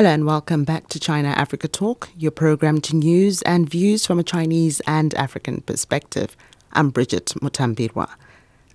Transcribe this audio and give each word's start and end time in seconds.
Hello 0.00 0.12
and 0.14 0.24
welcome 0.24 0.64
back 0.64 0.88
to 0.88 0.98
China 0.98 1.28
Africa 1.28 1.68
Talk, 1.68 2.08
your 2.16 2.30
program 2.30 2.80
to 2.80 2.96
news 2.96 3.42
and 3.42 3.68
views 3.68 4.06
from 4.06 4.18
a 4.18 4.22
Chinese 4.22 4.80
and 4.86 5.12
African 5.12 5.60
perspective. 5.60 6.38
I'm 6.72 6.88
Bridget 6.88 7.26
Mutambirwa. 7.42 8.08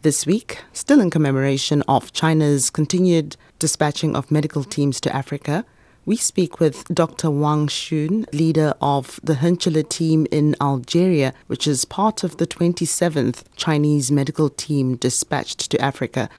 This 0.03 0.27
week, 0.27 0.59
still 0.71 1.01
in 1.01 1.09
commemoration 1.09 1.81
of 1.87 2.13
China's 2.13 2.69
continued 2.69 3.37
dispatching 3.57 4.15
of 4.15 4.29
medical 4.29 4.63
teams 4.63 5.01
to 5.01 5.15
Africa, 5.15 5.65
we 6.05 6.15
speak 6.15 6.59
with 6.59 6.85
Dr. 6.93 7.31
Wang 7.31 7.65
Xun, 7.69 8.31
leader 8.31 8.75
of 8.79 9.19
the 9.23 9.33
Khenchela 9.33 9.89
team 9.89 10.27
in 10.29 10.55
Algeria, 10.61 11.33
which 11.47 11.65
is 11.65 11.85
part 11.85 12.23
of 12.23 12.37
the 12.37 12.45
27th 12.45 13.45
Chinese 13.55 14.11
medical 14.11 14.51
team 14.51 14.95
dispatched 14.95 15.71
to 15.71 15.81
Africa. 15.81 16.29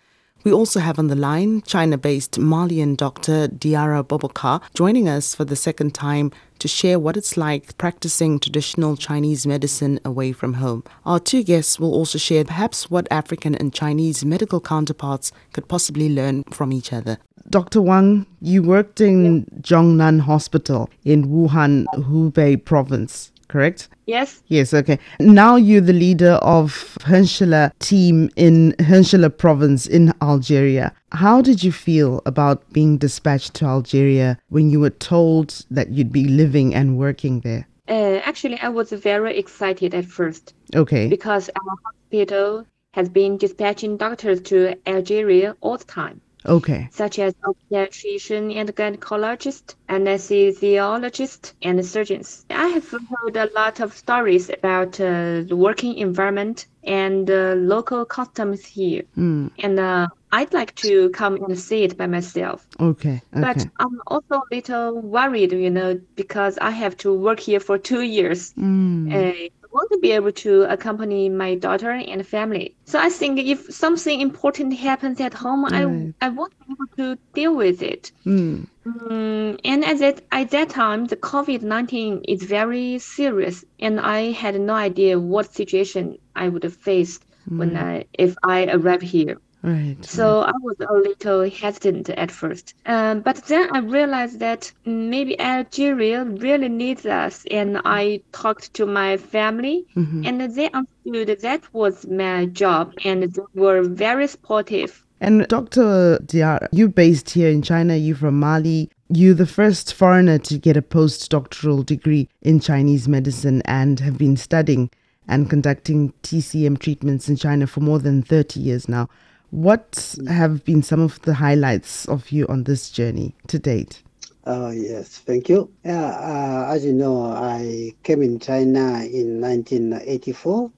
We 0.47 0.53
also 0.53 0.79
have 0.79 1.01
on 1.01 1.09
the 1.09 1.17
line 1.17 1.63
China 1.63 1.99
based 1.99 2.39
Malian 2.39 2.95
doctor 2.95 3.49
Diarra 3.49 4.05
Boubacar 4.05 4.63
joining 4.75 5.09
us 5.09 5.35
for 5.35 5.45
the 5.45 5.57
second 5.57 5.93
time 5.93 6.31
to 6.61 6.69
share 6.69 7.01
what 7.01 7.17
it's 7.17 7.37
like 7.37 7.77
practicing 7.79 8.39
traditional 8.39 8.97
Chinese 8.97 9.45
medicine 9.45 9.99
away 10.05 10.31
from 10.31 10.55
home. 10.55 10.85
Our 11.05 11.19
two 11.19 11.43
guests 11.43 11.81
will 11.81 11.93
also 11.93 12.17
share 12.17 12.45
perhaps 12.45 12.89
what 12.89 13.09
African 13.11 13.57
and 13.57 13.75
Chinese 13.75 14.25
medical 14.25 14.61
counterparts 14.61 15.33
could 15.53 15.67
possibly 15.67 16.09
learn 16.09 16.45
from 16.45 16.73
each 16.73 16.93
other. 16.93 17.19
Dr. 17.51 17.83
Wang, 17.83 18.25
you 18.41 18.63
worked 18.63 19.01
in 19.01 19.47
Zhongnan 19.63 20.21
Hospital 20.21 20.89
in 21.05 21.27
Wuhan, 21.27 21.87
Hubei 21.95 22.65
province, 22.65 23.33
correct? 23.49 23.89
Yes, 24.07 24.43
Yes, 24.49 24.73
okay. 24.73 24.99
Now 25.19 25.57
you're 25.57 25.81
the 25.81 25.93
leader 25.93 26.33
of 26.43 26.97
Khenchela 27.01 27.73
team 27.81 28.31
in 28.37 28.73
Khenchela 28.79 29.37
province 29.37 29.87
in 29.87 30.13
Algeria. 30.23 30.93
How 31.13 31.43
did 31.43 31.63
you 31.65 31.73
feel 31.73 32.23
about 32.27 32.73
being 32.73 32.99
dispatched 32.99 33.55
to 33.55 33.65
Algeria 33.65 34.39
when 34.49 34.71
you 34.71 34.79
were 34.81 34.91
told 34.91 35.65
that 35.71 35.89
you'd 35.91 36.13
be 36.13 36.25
living 36.29 36.75
and 36.75 36.97
working 36.99 37.41
there? 37.41 37.67
uh, 37.89 38.21
actually, 38.25 38.59
I 38.61 38.69
was 38.69 38.91
very 38.91 39.37
excited 39.39 39.95
at 39.95 40.05
first 40.05 40.55
Okay. 40.75 41.09
because 41.09 41.49
our 41.51 41.77
hospital 41.85 42.67
has 42.95 43.09
been 43.09 43.37
dispatching 43.37 43.97
doctors 43.97 44.41
to 44.41 44.75
Algeria 44.89 45.55
all 45.61 45.77
the 45.77 45.85
time, 45.85 46.21
Okay. 46.47 46.89
such 46.93 47.19
as 47.19 47.35
obstetrician 47.45 48.51
and 48.53 48.75
gynecologist, 48.75 49.75
anesthesiologist, 49.89 51.53
and 51.63 51.85
surgeons. 51.85 52.45
I 52.51 52.69
have 52.69 52.89
heard 52.91 53.37
a 53.37 53.51
lot 53.55 53.81
of 53.81 53.93
stories 53.93 54.49
about 54.51 55.01
uh, 55.01 55.43
the 55.43 55.57
working 55.57 55.95
environment 55.99 56.67
and 56.85 57.29
uh, 57.31 57.55
local 57.57 58.05
customs 58.05 58.65
here, 58.65 59.03
Mm. 59.17 59.51
and 59.59 59.79
uh, 59.81 60.07
I'd 60.31 60.53
like 60.55 60.75
to 60.77 61.11
come 61.11 61.35
and 61.37 61.59
see 61.59 61.83
it 61.85 61.97
by 61.97 62.07
myself. 62.07 62.67
Okay. 62.79 63.23
okay, 63.35 63.41
But 63.41 63.67
I'm 63.79 64.01
also 64.07 64.35
a 64.37 64.55
little 64.55 65.01
worried, 65.01 65.53
you 65.53 65.71
know, 65.71 66.01
because 66.15 66.59
I 66.59 66.71
have 66.71 66.97
to 66.99 67.13
work 67.13 67.41
here 67.41 67.61
for 67.61 67.79
two 67.79 68.03
years. 68.03 68.53
Mm. 68.55 69.13
Uh, 69.13 69.49
want 69.77 69.91
to 69.93 69.99
be 70.07 70.13
able 70.19 70.33
to 70.45 70.53
accompany 70.75 71.23
my 71.29 71.51
daughter 71.67 71.91
and 72.13 72.27
family. 72.27 72.67
So 72.93 72.99
I 72.99 73.11
think 73.19 73.39
if 73.55 73.61
something 73.85 74.21
important 74.21 74.75
happens 74.89 75.21
at 75.21 75.35
home, 75.45 75.63
Right. 75.65 76.15
I 76.21 76.27
I 76.27 76.29
won't 76.37 76.55
be 76.61 76.67
able 76.75 76.91
to 77.01 77.07
deal 77.39 77.55
with 77.65 77.83
it. 77.83 78.13
Mm. 78.27 78.67
Mm, 78.87 79.61
and 79.65 79.85
at 79.85 79.99
that 80.03 80.17
at 80.33 80.51
that 80.51 80.69
time, 80.71 81.01
the 81.13 81.17
COVID 81.17 81.63
nineteen 81.75 82.13
is 82.35 82.43
very 82.59 82.99
serious, 82.99 83.57
and 83.87 83.95
I 84.01 84.21
had 84.43 84.55
no 84.61 84.75
idea 84.91 85.19
what 85.33 85.55
situation 85.63 86.05
I 86.43 86.49
would 86.53 86.65
have 86.69 86.79
faced 86.91 87.23
when 87.59 87.77
I 87.77 88.05
if 88.27 88.33
I 88.43 88.59
arrived 88.77 89.03
here. 89.17 89.37
Right. 89.67 89.97
So 90.05 90.43
I 90.43 90.53
was 90.63 90.77
a 90.79 90.93
little 90.93 91.43
hesitant 91.51 92.09
at 92.11 92.31
first. 92.31 92.75
Um, 92.87 93.21
but 93.21 93.45
then 93.49 93.69
I 93.73 93.81
realized 93.81 94.39
that 94.39 94.73
maybe 94.85 95.39
Algeria 95.41 96.25
really 96.25 96.69
needs 96.69 97.05
us. 97.05 97.45
And 97.51 97.81
I 97.85 98.21
talked 98.31 98.73
to 98.75 98.87
my 98.87 99.17
family, 99.17 99.85
Mhm. 99.97 100.25
and 100.25 100.55
they 100.55 100.71
understood 100.71 101.41
that 101.41 101.63
was 101.75 102.07
my 102.07 102.47
job, 102.47 102.93
and 103.05 103.25
they 103.25 103.43
were 103.57 103.83
very 103.83 104.29
supportive. 104.29 105.05
And 105.21 105.49
Dr. 105.49 106.21
Diarra, 106.25 106.69
you're 106.71 106.89
based 106.89 107.31
here 107.31 107.49
in 107.49 107.63
China, 107.63 107.97
you're 107.97 108.15
from 108.17 108.39
Mali. 108.39 108.89
You're 109.09 109.35
the 109.35 109.47
first 109.47 109.95
foreigner 109.95 110.39
to 110.39 110.59
get 110.59 110.77
a 110.77 110.83
postdoctoral 110.83 111.85
degree 111.85 112.29
in 112.43 112.61
Chinese 112.61 113.09
medicine 113.09 113.63
and 113.65 113.99
have 113.99 114.17
been 114.17 114.37
studying 114.37 114.91
and 115.27 115.51
conducting 115.51 116.13
TCM 116.23 116.77
treatments 116.79 117.29
in 117.29 117.35
China 117.35 117.67
for 117.67 117.81
more 117.81 117.99
than 117.99 118.23
30 118.23 118.61
years 118.61 118.89
now. 118.89 119.09
What 119.57 120.15
have 120.29 120.67
been 120.67 120.83
some 120.83 121.01
of 121.01 121.19
the 121.23 121.33
highlights 121.33 122.05
of 122.09 122.31
you 122.31 122.47
on 122.47 122.65
this 122.65 122.91
journey 122.91 123.35
to 123.47 123.59
date? 123.59 124.03
Oh, 124.45 124.69
yes, 124.69 125.17
thank 125.17 125.49
you. 125.49 125.71
Yeah, 125.83 126.11
uh, 126.13 126.75
as 126.75 126.85
you 126.85 126.93
know, 126.93 127.23
I 127.33 127.95
came 128.03 128.21
in 128.21 128.39
China 128.39 129.01
in 129.03 129.41
1984, 129.41 130.71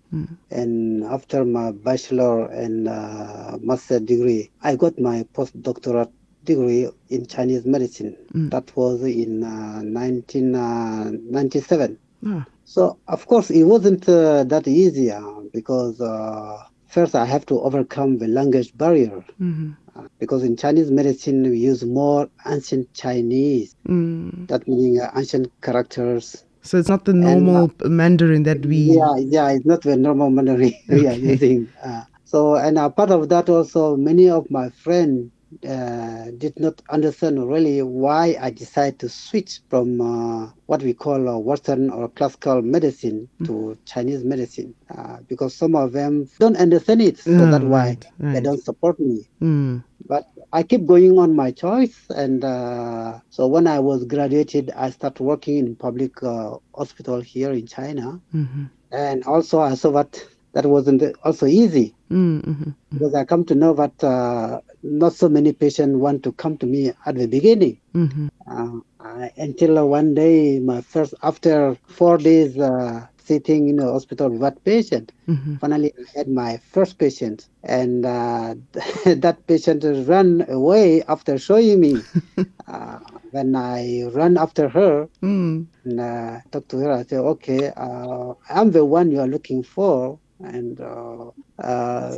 and 0.53 1.03
after 1.03 1.44
my 1.44 1.72
bachelor 1.72 2.47
and 2.53 2.87
uh, 2.87 3.59
master 3.61 3.99
degree, 3.99 4.49
I 4.62 4.77
got 4.77 4.97
my 5.00 5.25
postdoctoral 5.34 6.12
degree 6.44 6.88
in 7.11 7.27
Chinese 7.27 7.67
medicine. 7.67 8.17
That 8.50 8.71
was 8.77 9.03
in 9.03 9.43
uh, 9.43 9.83
1997. 9.83 11.99
Ah, 12.27 12.47
So, 12.65 12.99
of 13.09 13.27
course, 13.27 13.50
it 13.50 13.65
wasn't 13.65 14.09
uh, 14.09 14.44
that 14.44 14.69
easy 14.69 15.11
uh, 15.11 15.21
because 15.53 16.00
uh, 16.00 16.62
first 16.88 17.15
I 17.15 17.25
have 17.25 17.47
to 17.47 17.60
overcome 17.60 18.19
the 18.19 18.28
language 18.28 18.76
barrier. 18.76 19.25
mhm. 19.41 19.76
Uh, 19.97 20.06
because 20.21 20.44
in 20.44 20.56
Chinese 20.56 20.91
medicine 20.93 21.43
we 21.50 21.59
use 21.59 21.84
more 21.84 22.28
ancient 22.47 22.93
Chinese, 22.94 23.75
Mm. 23.88 24.47
that 24.49 24.66
meaning 24.69 25.00
uh, 25.00 25.10
ancient 25.16 25.50
characters. 25.60 26.44
So 26.62 26.78
it's 26.78 26.88
not 26.88 27.04
the 27.04 27.15
normal 27.15 27.71
Mandarin 27.84 28.43
that 28.44 28.65
we. 28.65 28.76
Yeah, 28.99 29.16
yeah, 29.19 29.50
it's 29.50 29.66
not 29.66 29.82
the 29.82 29.97
normal 29.97 30.31
Mandarin 30.31 30.75
we 30.88 31.06
are 31.06 31.15
using. 31.15 31.69
Uh, 31.82 32.03
so, 32.25 32.54
and 32.56 32.78
a 32.78 32.91
part 32.91 33.10
of 33.10 33.28
that 33.31 33.49
also, 33.49 33.97
many 33.97 34.28
of 34.28 34.50
my 34.50 34.69
friends 34.70 35.31
uh, 35.67 36.31
did 36.37 36.59
not 36.59 36.81
understand 36.91 37.49
really 37.49 37.83
why 37.83 38.37
I 38.41 38.51
decided 38.51 38.99
to 39.01 39.09
switch 39.09 39.61
from 39.69 40.01
uh, 40.01 40.51
what 40.67 40.83
we 40.83 40.93
call 40.95 41.29
uh, 41.29 41.39
Western 41.39 41.91
or 41.91 42.09
classical 42.09 42.63
medicine 42.63 43.29
to 43.45 43.77
Chinese 43.85 44.25
medicine, 44.25 44.75
uh, 44.97 45.19
because 45.29 45.55
some 45.57 45.75
of 45.75 45.93
them 45.93 46.29
don't 46.39 46.57
understand 46.57 47.03
it, 47.03 47.19
so 47.19 47.47
Ah, 47.47 47.47
that's 47.47 47.65
why 47.65 47.97
right, 47.97 48.05
they 48.33 48.41
don't 48.41 48.63
support 48.63 48.99
me. 49.01 49.27
Mm. 49.41 49.85
but 50.07 50.25
I 50.53 50.63
keep 50.63 50.87
going 50.87 51.19
on 51.19 51.35
my 51.37 51.51
choice. 51.53 51.97
And 52.11 52.45
uh, 52.45 53.21
so 53.31 53.47
when 53.47 53.67
I 53.67 53.79
was 53.81 54.05
graduated, 54.05 54.71
I 54.77 54.91
started 54.91 55.23
working 55.23 55.59
in 55.59 55.77
public 55.77 56.23
uh, 56.23 56.57
hospital 56.75 57.21
here 57.21 57.53
in 57.53 57.67
China. 57.67 58.21
Mhm. 58.35 58.71
And 58.91 59.25
also 59.25 59.61
I 59.61 59.75
saw 59.75 59.91
that 59.93 60.23
that 60.55 60.67
wasn't 60.67 61.03
also 61.25 61.47
easy 61.47 61.97
Mm, 62.11 62.41
mhm. 62.43 62.75
because 62.93 63.15
I 63.15 63.25
come 63.25 63.45
to 63.47 63.55
know 63.55 63.75
that 63.75 64.03
uh, 64.05 64.61
not 64.83 65.13
so 65.15 65.29
many 65.29 65.53
patients 65.53 65.97
want 65.97 66.23
to 66.25 66.33
come 66.33 66.57
to 66.59 66.67
me 66.67 66.93
at 67.07 67.17
the 67.17 67.27
beginning. 67.27 67.79
Mhm. 67.95 68.29
Uh, 68.51 68.81
I, 69.01 69.31
until 69.37 69.87
one 69.89 70.15
day, 70.15 70.59
my 70.61 70.81
first 70.83 71.15
after 71.23 71.77
four 71.87 72.19
days 72.19 72.59
uh, 72.59 73.06
sitting 73.19 73.69
in 73.69 73.77
the 73.77 73.85
hospital 73.93 74.31
with 74.31 74.41
that 74.41 74.62
patient, 74.65 75.12
Mhm. 75.29 75.61
finally 75.61 75.93
I 75.99 76.19
had 76.19 76.29
my 76.29 76.59
first 76.73 76.99
patient, 76.99 77.49
and 77.62 78.05
uh, 78.06 78.55
that 79.25 79.39
patient 79.47 79.85
ran 80.09 80.44
away 80.49 81.03
after 81.09 81.39
showing 81.39 81.81
me. 81.81 82.09
uh, 82.69 82.99
when 83.31 83.55
I 83.56 84.05
ran 84.15 84.37
after 84.39 84.69
her 84.69 85.09
Mm. 85.23 85.69
and 85.85 86.01
uh, 86.01 86.39
talked 86.51 86.71
to 86.71 86.79
her, 86.79 86.93
I 86.93 87.03
said, 87.05 87.21
"Okay, 87.21 87.73
uh, 87.77 88.35
I'm 88.51 88.71
the 88.73 88.85
one 88.85 89.11
you 89.11 89.21
are 89.21 89.29
looking 89.29 89.62
for." 89.62 90.19
And 90.40 90.81
uh, 90.81 91.31
uh, 91.62 92.17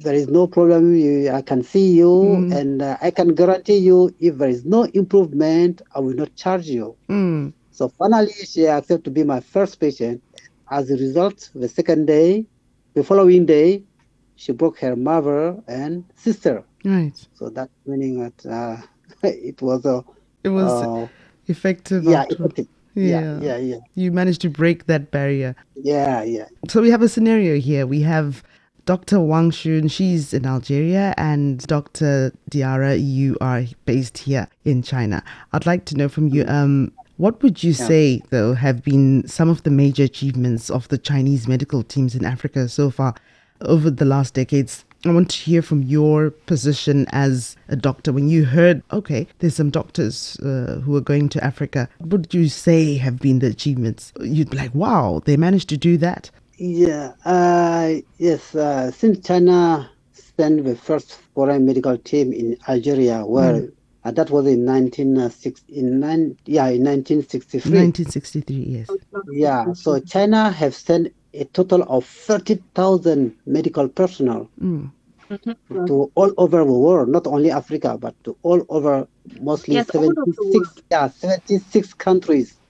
there 0.00 0.14
is 0.14 0.28
no 0.28 0.46
problem. 0.46 0.94
You, 0.96 1.30
I 1.30 1.42
can 1.42 1.62
see 1.62 1.92
you, 1.92 2.08
Mm. 2.08 2.52
and 2.58 2.82
uh, 2.82 2.96
I 3.00 3.10
can 3.10 3.34
guarantee 3.34 3.78
you, 3.78 4.10
if 4.20 4.36
there 4.38 4.48
is 4.48 4.64
no 4.64 4.84
improvement, 4.84 5.82
I 5.94 6.00
will 6.00 6.14
not 6.14 6.34
charge 6.36 6.66
you. 6.68 6.96
Mm. 7.10 7.52
So 7.70 7.88
finally, 7.88 8.32
she 8.32 8.66
accepted 8.66 9.04
to 9.04 9.10
be 9.10 9.24
my 9.24 9.40
first 9.40 9.80
patient. 9.80 10.22
As 10.70 10.90
a 10.90 10.94
result, 10.96 11.50
the 11.54 11.68
second 11.68 12.06
day, 12.06 12.46
the 12.94 13.02
following 13.04 13.46
day, 13.46 13.84
she 14.36 14.52
broke 14.52 14.78
her 14.80 14.96
mother 14.96 15.56
and 15.68 16.04
sister. 16.16 16.64
Right. 16.84 17.16
So 17.34 17.50
that 17.50 17.70
meaning 17.86 18.18
that 18.20 18.46
uh, 18.46 18.76
it 19.22 19.60
was 19.62 19.84
a 19.84 20.04
It 20.44 20.48
was 20.50 20.82
uh, 20.82 21.06
effective. 21.46 22.04
yeah 22.04 22.24
effective. 22.28 22.66
Yeah, 22.94 23.38
yeah, 23.40 23.56
yeah, 23.56 23.76
You 23.94 24.12
managed 24.12 24.40
to 24.42 24.50
break 24.50 24.86
that 24.86 25.10
barrier. 25.10 25.54
yeah, 25.76 26.22
yeah. 26.22 26.46
So 26.68 26.82
we 26.82 26.90
have 26.90 27.02
a 27.02 27.08
scenario 27.08 27.58
here. 27.58 27.86
We 27.86 28.02
have 28.02 28.42
Dr. 28.84 29.20
Wang 29.20 29.50
Xun, 29.52 29.90
she's 29.90 30.34
in 30.34 30.44
Algeria, 30.44 31.14
and 31.16 31.64
Dr. 31.66 32.32
Diarra, 32.50 32.96
you 32.96 33.38
are 33.40 33.64
based 33.86 34.18
here 34.18 34.48
in 34.64 34.82
China. 34.82 35.22
I'd 35.52 35.66
like 35.66 35.84
to 35.86 35.96
know 35.96 36.08
from 36.08 36.28
you, 36.28 36.44
um, 36.48 36.92
what 37.16 37.40
would 37.42 37.62
you 37.62 37.72
say, 37.72 38.20
though, 38.30 38.54
have 38.54 38.82
been 38.82 39.26
some 39.28 39.48
of 39.48 39.62
the 39.62 39.70
major 39.70 40.02
achievements 40.02 40.68
of 40.68 40.88
the 40.88 40.98
Chinese 40.98 41.46
medical 41.46 41.84
teams 41.84 42.16
in 42.16 42.24
Africa 42.24 42.68
so 42.68 42.90
far 42.90 43.14
over 43.60 43.88
the 43.88 44.04
last 44.04 44.34
decades? 44.34 44.84
I 45.04 45.10
want 45.10 45.30
to 45.30 45.36
hear 45.36 45.62
from 45.62 45.82
your 45.82 46.30
position 46.30 47.06
as 47.10 47.56
a 47.68 47.74
doctor. 47.74 48.12
When 48.12 48.28
you 48.28 48.44
heard, 48.44 48.82
okay, 48.92 49.26
there's 49.40 49.56
some 49.56 49.70
doctors 49.70 50.38
uh, 50.40 50.80
who 50.84 50.94
are 50.96 51.00
going 51.00 51.28
to 51.30 51.44
Africa, 51.44 51.88
what 51.98 52.10
would 52.12 52.34
you 52.34 52.48
say 52.48 52.96
have 52.98 53.18
been 53.18 53.40
the 53.40 53.48
achievements? 53.48 54.12
You'd 54.20 54.50
be 54.50 54.58
like, 54.58 54.74
wow, 54.74 55.20
they 55.24 55.36
managed 55.36 55.68
to 55.70 55.76
do 55.76 55.96
that. 55.98 56.30
Yeah, 56.56 57.14
uh, 57.24 57.94
yes. 58.18 58.54
Uh, 58.54 58.92
since 58.92 59.26
China 59.26 59.90
sent 60.12 60.64
the 60.64 60.76
first 60.76 61.14
foreign 61.34 61.66
medical 61.66 61.98
team 61.98 62.32
in 62.32 62.56
Algeria, 62.68 63.26
well, 63.26 63.68
uh, 64.04 64.10
that 64.12 64.30
was 64.30 64.46
in 64.46 64.64
1960, 64.64 65.74
in 65.74 65.98
nine, 65.98 66.36
yeah, 66.44 66.66
in 66.66 66.84
1963. 66.84 67.70
1963, 67.70 68.56
yes. 68.56 68.88
Yeah, 69.32 69.72
so 69.72 69.98
China 69.98 70.52
have 70.52 70.74
sent 70.76 71.12
a 71.34 71.44
total 71.46 71.82
of 71.84 72.06
30,000 72.06 73.36
medical 73.46 73.88
personnel 73.88 74.50
Mm. 74.60 74.92
to 75.88 76.12
all 76.14 76.32
over 76.38 76.58
the 76.58 76.72
world, 76.72 77.08
not 77.10 77.26
only 77.26 77.50
Africa, 77.50 77.98
but 77.98 78.14
to 78.24 78.36
all 78.42 78.64
over, 78.68 79.08
mostly 79.40 79.76
Yes, 79.76 79.90
all 79.90 80.04
over 80.04 80.14
76, 80.14 80.74
yeah, 80.90 81.08
76 81.08 81.94
countries. 81.94 82.60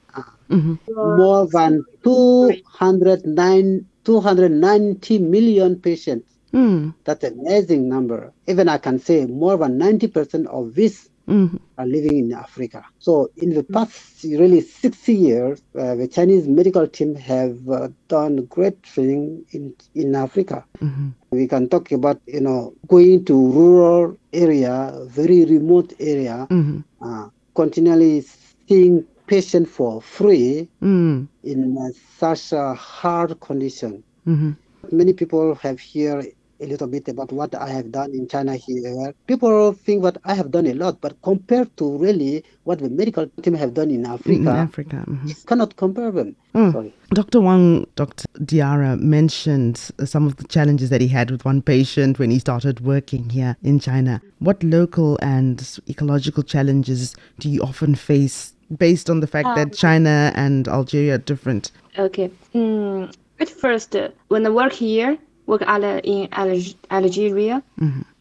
Mhm. 0.50 0.78
More 1.02 1.48
than 1.48 1.84
209, 2.04 3.86
290 4.04 5.18
million 5.20 5.80
patients. 5.80 6.28
Mm. 6.54 6.94
That's 7.04 7.24
an 7.24 7.38
amazing 7.40 7.88
number. 7.88 8.34
Even 8.48 8.68
I 8.68 8.78
can 8.78 8.98
say 9.00 9.26
more 9.26 9.56
than 9.58 9.78
90% 9.78 10.46
of 10.48 10.74
this 10.74 11.08
Mm. 11.28 11.58
are 11.78 11.86
living 11.86 12.18
in 12.18 12.32
Africa. 12.32 12.82
So 12.98 13.28
in 13.36 13.50
the 13.54 13.62
past 13.64 14.22
really 14.24 14.60
60 14.60 15.14
years, 15.14 15.62
uh, 15.78 15.94
the 15.94 16.08
Chinese 16.08 16.46
medical 16.48 16.86
team 16.86 17.14
have 17.16 17.56
uh, 17.68 17.88
done 18.08 18.46
great 18.46 18.84
thing 18.86 19.44
in, 19.52 19.74
in 19.94 20.14
Africa. 20.14 20.64
Mhm. 20.82 21.14
We 21.30 21.46
can 21.48 21.68
talk 21.68 21.90
about, 21.92 22.20
you 22.26 22.40
know, 22.40 22.74
going 22.88 23.24
to 23.26 23.34
rural 23.34 24.16
area, 24.32 24.92
very 25.06 25.44
remote 25.44 25.92
area, 25.98 26.46
Mhm. 26.50 26.84
uh, 27.00 27.28
continually 27.54 28.22
seeing 28.68 29.04
patient 29.26 29.68
for 29.68 30.02
free 30.02 30.68
Mm. 30.82 31.28
in 31.42 31.76
uh, 31.78 31.88
such 32.18 32.52
a 32.52 32.74
hard 32.74 33.38
condition. 33.40 34.02
Mhm. 34.26 34.56
Many 34.90 35.12
people 35.12 35.54
have 35.62 35.78
heard 35.94 36.26
a 36.62 36.66
little 36.66 36.86
bit 36.86 37.08
about 37.08 37.32
what 37.32 37.54
I 37.54 37.68
have 37.68 37.90
done 37.92 38.12
in 38.12 38.28
China 38.28 38.54
here. 38.56 39.12
People 39.26 39.72
think 39.72 40.02
that 40.04 40.16
I 40.24 40.34
have 40.34 40.50
done 40.50 40.66
a 40.66 40.74
lot, 40.74 41.00
but 41.00 41.20
compared 41.22 41.76
to 41.78 41.98
really 41.98 42.44
what 42.64 42.78
the 42.78 42.88
medical 42.88 43.26
team 43.42 43.54
have 43.54 43.74
done 43.74 43.90
in 43.90 44.00
In 44.00 44.06
Africa, 44.06 44.50
Africa. 44.50 45.04
mhm. 45.08 45.28
you 45.28 45.34
cannot 45.46 45.76
compare 45.76 46.10
them. 46.10 46.36
Mm. 46.54 46.92
Dr. 47.14 47.40
Wang, 47.40 47.86
Dr. 47.96 48.24
Diarra 48.38 48.98
mentioned 48.98 49.90
uh, 49.98 50.04
some 50.04 50.26
of 50.26 50.36
the 50.36 50.44
challenges 50.44 50.90
that 50.90 51.00
he 51.00 51.08
had 51.08 51.30
with 51.30 51.44
one 51.44 51.62
patient 51.62 52.18
when 52.18 52.30
he 52.30 52.38
started 52.38 52.80
working 52.80 53.30
here 53.30 53.56
in 53.62 53.80
China. 53.80 54.20
What 54.38 54.62
local 54.62 55.18
and 55.22 55.56
ecological 55.88 56.42
challenges 56.42 57.16
do 57.38 57.48
you 57.50 57.60
often 57.62 57.94
face 57.94 58.52
based 58.78 59.10
on 59.10 59.20
the 59.20 59.26
fact 59.26 59.48
that 59.56 59.72
China 59.74 60.32
and 60.34 60.68
Algeria 60.68 61.14
are 61.14 61.18
different? 61.18 61.72
Okay. 61.98 62.30
Mm, 62.54 63.12
at 63.40 63.48
first, 63.48 63.96
uh, 63.96 64.08
when 64.28 64.46
I 64.46 64.50
work 64.50 64.72
here, 64.72 65.18
work 65.46 65.62
in 65.62 66.28
Al- 66.32 66.74
Algeria, 66.90 67.62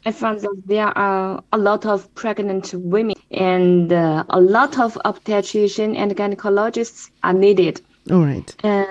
I 0.06 0.12
found 0.12 0.42
that 0.42 0.62
there 0.66 0.98
are 0.98 1.44
a 1.54 1.58
lot 1.58 1.86
of 1.86 2.14
pregnant 2.16 2.74
women 2.74 3.16
and 3.30 3.94
uh, 3.94 4.24
a 4.30 4.42
lot 4.42 4.80
of 4.80 4.98
obstetrician 5.06 5.96
and 5.96 6.16
gynecologists 6.16 7.12
are 7.24 7.34
needed. 7.34 7.82
All 8.10 8.26
right. 8.26 8.56
Uh, 8.64 8.86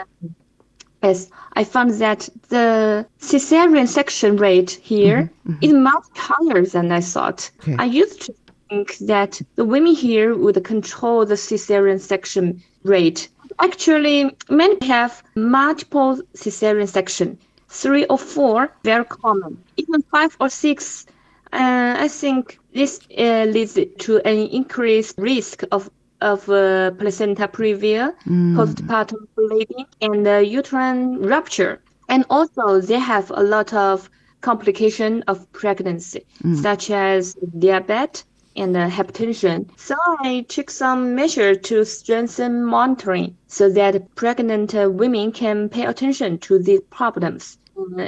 yes, 1.03 1.31
I 1.55 1.65
found 1.65 1.95
that 1.95 2.29
the 2.49 3.07
cesarean 3.19 3.89
section 3.89 4.37
rate 4.37 4.79
here 4.83 5.31
is 5.61 5.73
much 5.73 6.05
higher 6.15 6.65
than 6.65 6.93
I 6.93 7.01
thought. 7.01 7.51
Okay. 7.61 7.77
I 7.79 7.87
used 7.87 8.23
to 8.23 8.35
think 8.69 8.99
that 8.99 9.43
the 9.57 9.65
women 9.65 9.95
here 9.95 10.37
would 10.37 10.63
control 10.65 11.27
the 11.27 11.35
cesarean 11.35 12.01
section 12.01 12.63
rate. 12.85 13.29
Actually, 13.59 14.31
many 14.49 14.77
have 14.87 15.23
multiple 15.35 16.21
cesarean 16.35 16.89
section, 16.89 17.37
three 17.71 18.05
or 18.07 18.19
four, 18.19 18.71
very 18.85 19.05
common. 19.05 19.63
Even 19.77 20.03
five 20.03 20.37
or 20.41 20.49
six, 20.51 21.07
uh, 21.53 21.97
I 21.99 22.09
think 22.09 22.59
this 22.75 23.01
uh, 23.17 23.45
leads 23.45 23.79
to 23.99 24.19
an 24.19 24.49
increased 24.49 25.17
risk 25.19 25.63
of 25.73 25.91
of 26.21 26.47
uh, 26.51 26.91
placenta 26.99 27.49
previa, 27.49 28.15
postpartum 28.53 29.27
bleeding, 29.37 29.87
and 30.03 30.27
uh, 30.29 30.37
uterine 30.37 31.19
rupture. 31.23 31.81
And 32.11 32.27
also, 32.29 32.81
they 32.81 32.99
have 32.99 33.31
a 33.31 33.43
lot 33.43 33.73
of 33.73 34.11
complication 34.43 35.23
of 35.29 35.51
pregnancy, 35.53 36.27
such 36.53 36.91
as 36.91 37.35
diabetes 37.59 38.25
and 38.57 38.77
uh, 38.77 38.91
hypertension. 38.91 39.71
So 39.79 39.95
I 40.21 40.45
took 40.49 40.71
some 40.71 41.15
measure 41.15 41.55
to 41.55 41.85
strengthen 41.85 42.65
monitoring 42.65 43.37
so 43.47 43.71
that 43.71 44.15
pregnant 44.15 44.75
uh, 44.75 44.91
women 44.91 45.33
can 45.33 45.69
pay 45.69 45.87
attention 45.87 46.39
to 46.41 46.59
these 46.59 46.81
problems. 46.91 47.57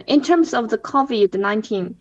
In 0.07 0.23
terms 0.23 0.55
of 0.55 0.69
the 0.71 0.79
COVID-19, 0.79 1.95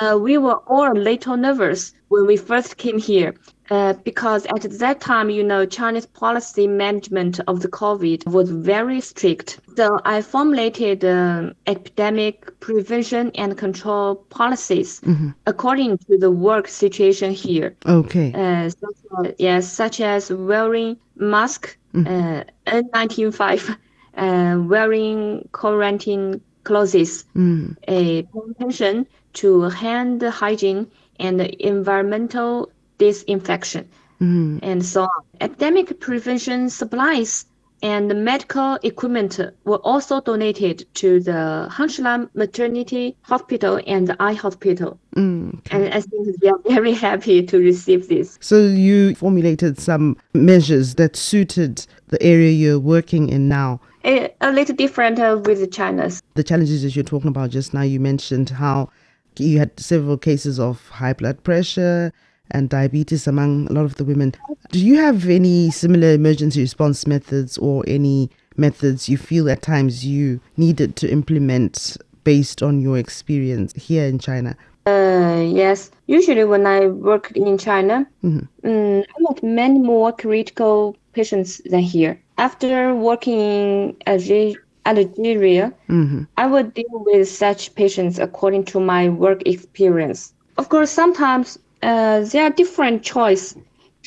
uh, 0.00 0.18
we 0.18 0.38
were 0.38 0.56
all 0.66 0.92
a 0.92 0.98
little 0.98 1.36
nervous 1.36 1.92
when 2.08 2.26
we 2.26 2.36
first 2.36 2.76
came 2.76 2.98
here 2.98 3.34
uh, 3.70 3.94
because 4.04 4.46
at 4.46 4.62
that 4.78 5.00
time, 5.00 5.30
you 5.30 5.42
know, 5.42 5.64
Chinese 5.64 6.06
policy 6.06 6.66
management 6.66 7.40
of 7.46 7.60
the 7.60 7.68
COVID 7.68 8.26
was 8.26 8.50
very 8.50 9.00
strict. 9.00 9.60
So 9.76 10.00
I 10.04 10.22
formulated 10.22 11.04
uh, 11.04 11.52
epidemic 11.66 12.58
prevention 12.60 13.30
and 13.34 13.56
control 13.56 14.16
policies 14.16 15.00
according 15.46 15.98
to 15.98 16.18
the 16.18 16.30
work 16.30 16.68
situation 16.68 17.32
here. 17.32 17.74
Okay. 17.86 18.32
Uh, 18.34 18.68
such 18.70 18.98
as, 19.18 19.34
yes, 19.38 19.72
such 19.72 20.00
as 20.00 20.30
wearing 20.30 20.96
mask, 21.16 21.76
uh, 21.94 22.44
N95, 22.66 23.76
uh, 24.16 24.60
wearing 24.66 25.48
quarantine 25.52 26.40
clothes, 26.64 27.24
Mm. 27.36 27.76
a 27.88 28.26
attention 28.50 29.06
to 29.34 29.62
hand 29.62 30.22
hygiene 30.22 30.86
and 31.20 31.40
environmental 31.40 32.70
disinfection, 32.98 33.84
Mm. 34.20 34.60
and 34.62 34.84
so 34.84 35.02
on. 35.02 35.22
Epidemic 35.40 36.00
prevention 36.00 36.68
supplies 36.70 37.46
and 37.82 38.24
medical 38.24 38.78
equipment 38.82 39.38
were 39.64 39.82
also 39.84 40.20
donated 40.20 40.86
to 40.94 41.20
the 41.20 41.68
Khenchela 41.70 42.28
Maternity 42.34 43.14
Hospital 43.22 43.78
and 43.86 44.06
the 44.08 44.16
Eye 44.20 44.32
Hospital. 44.32 44.98
Mm. 45.16 45.60
And 45.70 45.92
I 45.92 46.00
think 46.00 46.40
they 46.40 46.48
are 46.48 46.60
very 46.66 46.92
happy 46.94 47.42
to 47.42 47.58
receive 47.58 48.08
this. 48.08 48.38
So 48.40 48.56
you 48.58 49.14
formulated 49.16 49.78
some 49.78 50.16
measures 50.32 50.94
that 50.94 51.14
suited 51.16 51.86
the 52.08 52.22
area 52.22 52.50
you're 52.50 52.80
working 52.80 53.28
in 53.28 53.48
now. 53.48 53.80
A, 54.04 54.30
a 54.40 54.52
little 54.52 54.76
different 54.76 55.18
uh, 55.18 55.40
with 55.44 55.72
China's. 55.72 56.20
the 56.34 56.44
challenges 56.44 56.82
that 56.82 56.94
you're 56.94 57.04
talking 57.04 57.28
about 57.28 57.50
just 57.50 57.72
now, 57.72 57.80
you 57.82 57.98
mentioned 58.00 58.50
how 58.50 58.90
you 59.38 59.58
had 59.58 59.78
several 59.80 60.18
cases 60.18 60.60
of 60.60 60.86
high 60.88 61.14
blood 61.14 61.42
pressure 61.42 62.12
and 62.50 62.68
diabetes 62.68 63.26
among 63.26 63.66
a 63.68 63.72
lot 63.72 63.84
of 63.86 63.94
the 63.96 64.04
women. 64.04 64.34
Do 64.70 64.78
you 64.78 64.96
have 64.98 65.28
any 65.28 65.70
similar 65.70 66.12
emergency 66.12 66.60
response 66.60 67.06
methods 67.06 67.56
or 67.58 67.82
any 67.86 68.30
methods 68.56 69.08
you 69.08 69.16
feel 69.16 69.48
at 69.48 69.62
times 69.62 70.04
you 70.04 70.38
needed 70.58 70.96
to 70.96 71.10
implement 71.10 71.96
based 72.24 72.62
on 72.62 72.80
your 72.80 72.98
experience 72.98 73.72
here 73.72 74.04
in 74.04 74.18
China? 74.18 74.54
Uh, 74.86 75.42
yes, 75.48 75.90
usually 76.06 76.44
when 76.44 76.66
I 76.66 76.86
worked 76.88 77.32
in 77.38 77.56
China, 77.56 78.06
Mhm. 78.22 78.46
mm, 78.62 79.02
I 79.02 79.22
met 79.22 79.42
many 79.42 79.78
more 79.78 80.12
critical 80.12 80.94
patients 81.14 81.62
than 81.64 81.80
here. 81.80 82.20
After 82.38 82.94
working 82.94 83.38
in 83.38 83.96
Alge- 84.06 84.60
Algeria, 84.86 85.72
hmm 85.88 86.22
I 86.36 86.46
would 86.46 86.74
deal 86.74 87.04
with 87.06 87.28
such 87.28 87.74
patients 87.74 88.18
according 88.18 88.64
to 88.66 88.80
my 88.80 89.08
work 89.08 89.42
experience. 89.46 90.34
Of 90.56 90.68
course, 90.68 90.90
sometimes 90.90 91.58
uh, 91.82 92.20
there 92.20 92.44
are 92.44 92.50
different 92.50 93.02
choice 93.02 93.56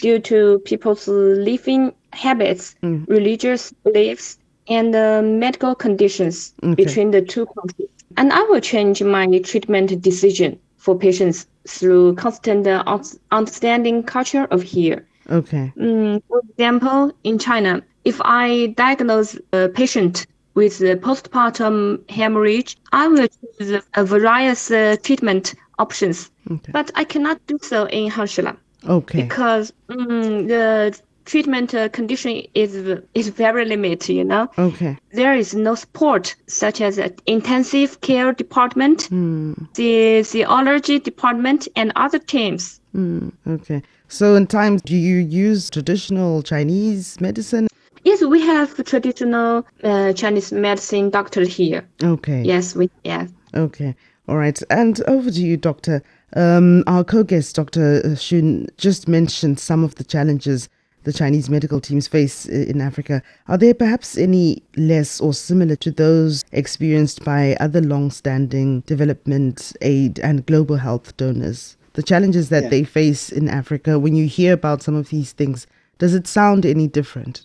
due 0.01 0.19
to 0.19 0.59
people's 0.65 1.07
living 1.07 1.93
habits, 2.13 2.75
religious 3.07 3.71
beliefs, 3.83 4.37
and 4.67 4.95
uh, 4.95 5.21
medical 5.21 5.75
conditions 5.75 6.53
Okay. 6.63 6.75
between 6.75 7.11
the 7.11 7.21
two 7.21 7.45
countries. 7.47 7.89
And 8.17 8.31
I 8.33 8.41
will 8.43 8.59
change 8.61 9.01
my 9.03 9.25
treatment 9.43 10.01
decision 10.01 10.59
for 10.77 10.97
patients 10.97 11.47
through 11.67 12.15
constant 12.15 12.65
uh, 12.67 12.83
understanding 13.31 14.03
culture 14.03 14.45
of 14.51 14.61
here. 14.63 15.07
Okay. 15.29 15.73
Mm, 15.77 16.21
for 16.27 16.41
example, 16.49 17.11
in 17.23 17.37
China, 17.39 17.81
if 18.05 18.21
I 18.23 18.73
diagnose 18.77 19.37
a 19.53 19.69
patient 19.69 20.25
with 20.55 20.81
uh, 20.81 20.95
postpartum 20.95 22.09
hemorrhage, 22.09 22.77
I 22.91 23.07
will 23.07 23.27
choose 23.27 23.81
a 23.95 24.03
various 24.05 24.71
uh, 24.71 24.95
treatment 25.03 25.53
options. 25.79 26.31
Okay. 26.49 26.71
But 26.71 26.91
I 26.95 27.03
cannot 27.03 27.45
do 27.47 27.57
so 27.61 27.85
in 27.85 28.09
Khenchela 28.09 28.57
Okay. 28.87 29.23
because 29.23 29.73
mm, 29.89 30.47
the 30.47 30.99
treatment 31.25 31.75
uh, 31.75 31.89
condition 31.89 32.41
is 32.55 32.73
is 33.13 33.27
very 33.27 33.65
limited. 33.65 34.13
You 34.13 34.23
know, 34.23 34.47
Okay. 34.57 34.97
there 35.11 35.35
is 35.35 35.53
no 35.53 35.75
support 35.75 36.35
such 36.47 36.79
as 36.81 36.97
an 36.97 37.13
intensive 37.25 37.99
care 38.01 38.31
department, 38.31 39.03
Hmm. 39.09 39.53
the 39.75 40.23
physiology 40.23 40.99
department, 40.99 41.67
and 41.75 41.91
other 41.97 42.19
teams. 42.19 42.79
Mm, 42.95 43.31
okay. 43.45 43.81
So, 44.09 44.35
in 44.35 44.47
times, 44.47 44.81
do 44.81 44.95
you 44.95 45.17
use 45.17 45.69
traditional 45.69 46.41
Chinese 46.41 47.19
medicine? 47.19 47.67
Yes, 48.03 48.23
we 48.23 48.41
have 48.41 48.81
traditional 48.85 49.65
uh, 49.83 50.13
Chinese 50.13 50.51
medicine 50.51 51.09
doctor 51.09 51.41
here. 51.41 51.87
Okay. 52.01 52.41
Yes, 52.41 52.75
we 52.75 52.89
yeah. 53.03 53.27
Okay. 53.53 53.95
All 54.27 54.37
right. 54.37 54.61
And 54.69 55.01
over 55.07 55.31
to 55.31 55.41
you, 55.41 55.57
Doctor. 55.57 56.03
Um, 56.35 56.83
our 56.87 57.03
co 57.03 57.23
guest, 57.23 57.55
Dr. 57.55 58.01
Xun, 58.03 58.67
just 58.77 59.07
mentioned 59.07 59.59
some 59.59 59.83
of 59.83 59.95
the 59.95 60.03
challenges 60.03 60.69
the 61.07 61.13
Chinese 61.13 61.49
medical 61.49 61.79
teams 61.79 62.05
face 62.05 62.45
in 62.45 62.81
Africa. 62.81 63.23
Are 63.47 63.57
there 63.57 63.73
perhaps 63.73 64.17
any 64.17 64.61
less 64.75 65.21
or 65.21 65.33
similar 65.33 65.77
to 65.77 65.89
those 65.89 66.43
experienced 66.51 67.23
by 67.23 67.55
other 67.61 67.79
long 67.79 68.11
standing 68.11 68.81
development 68.81 69.71
aid 69.81 70.19
and 70.19 70.45
global 70.45 70.75
health 70.75 71.15
donors? 71.15 71.76
The 71.97 72.03
challenges 72.03 72.49
that 72.49 72.65
Yeah. 72.65 72.69
they 72.69 72.83
face 72.83 73.31
in 73.31 73.49
Africa, 73.49 73.97
when 73.97 74.15
you 74.15 74.27
hear 74.27 74.53
about 74.53 74.83
some 74.83 74.93
of 74.93 75.09
these 75.09 75.31
things, 75.33 75.65
does 75.97 76.13
it 76.13 76.27
sound 76.27 76.63
any 76.63 76.87
different? 76.87 77.35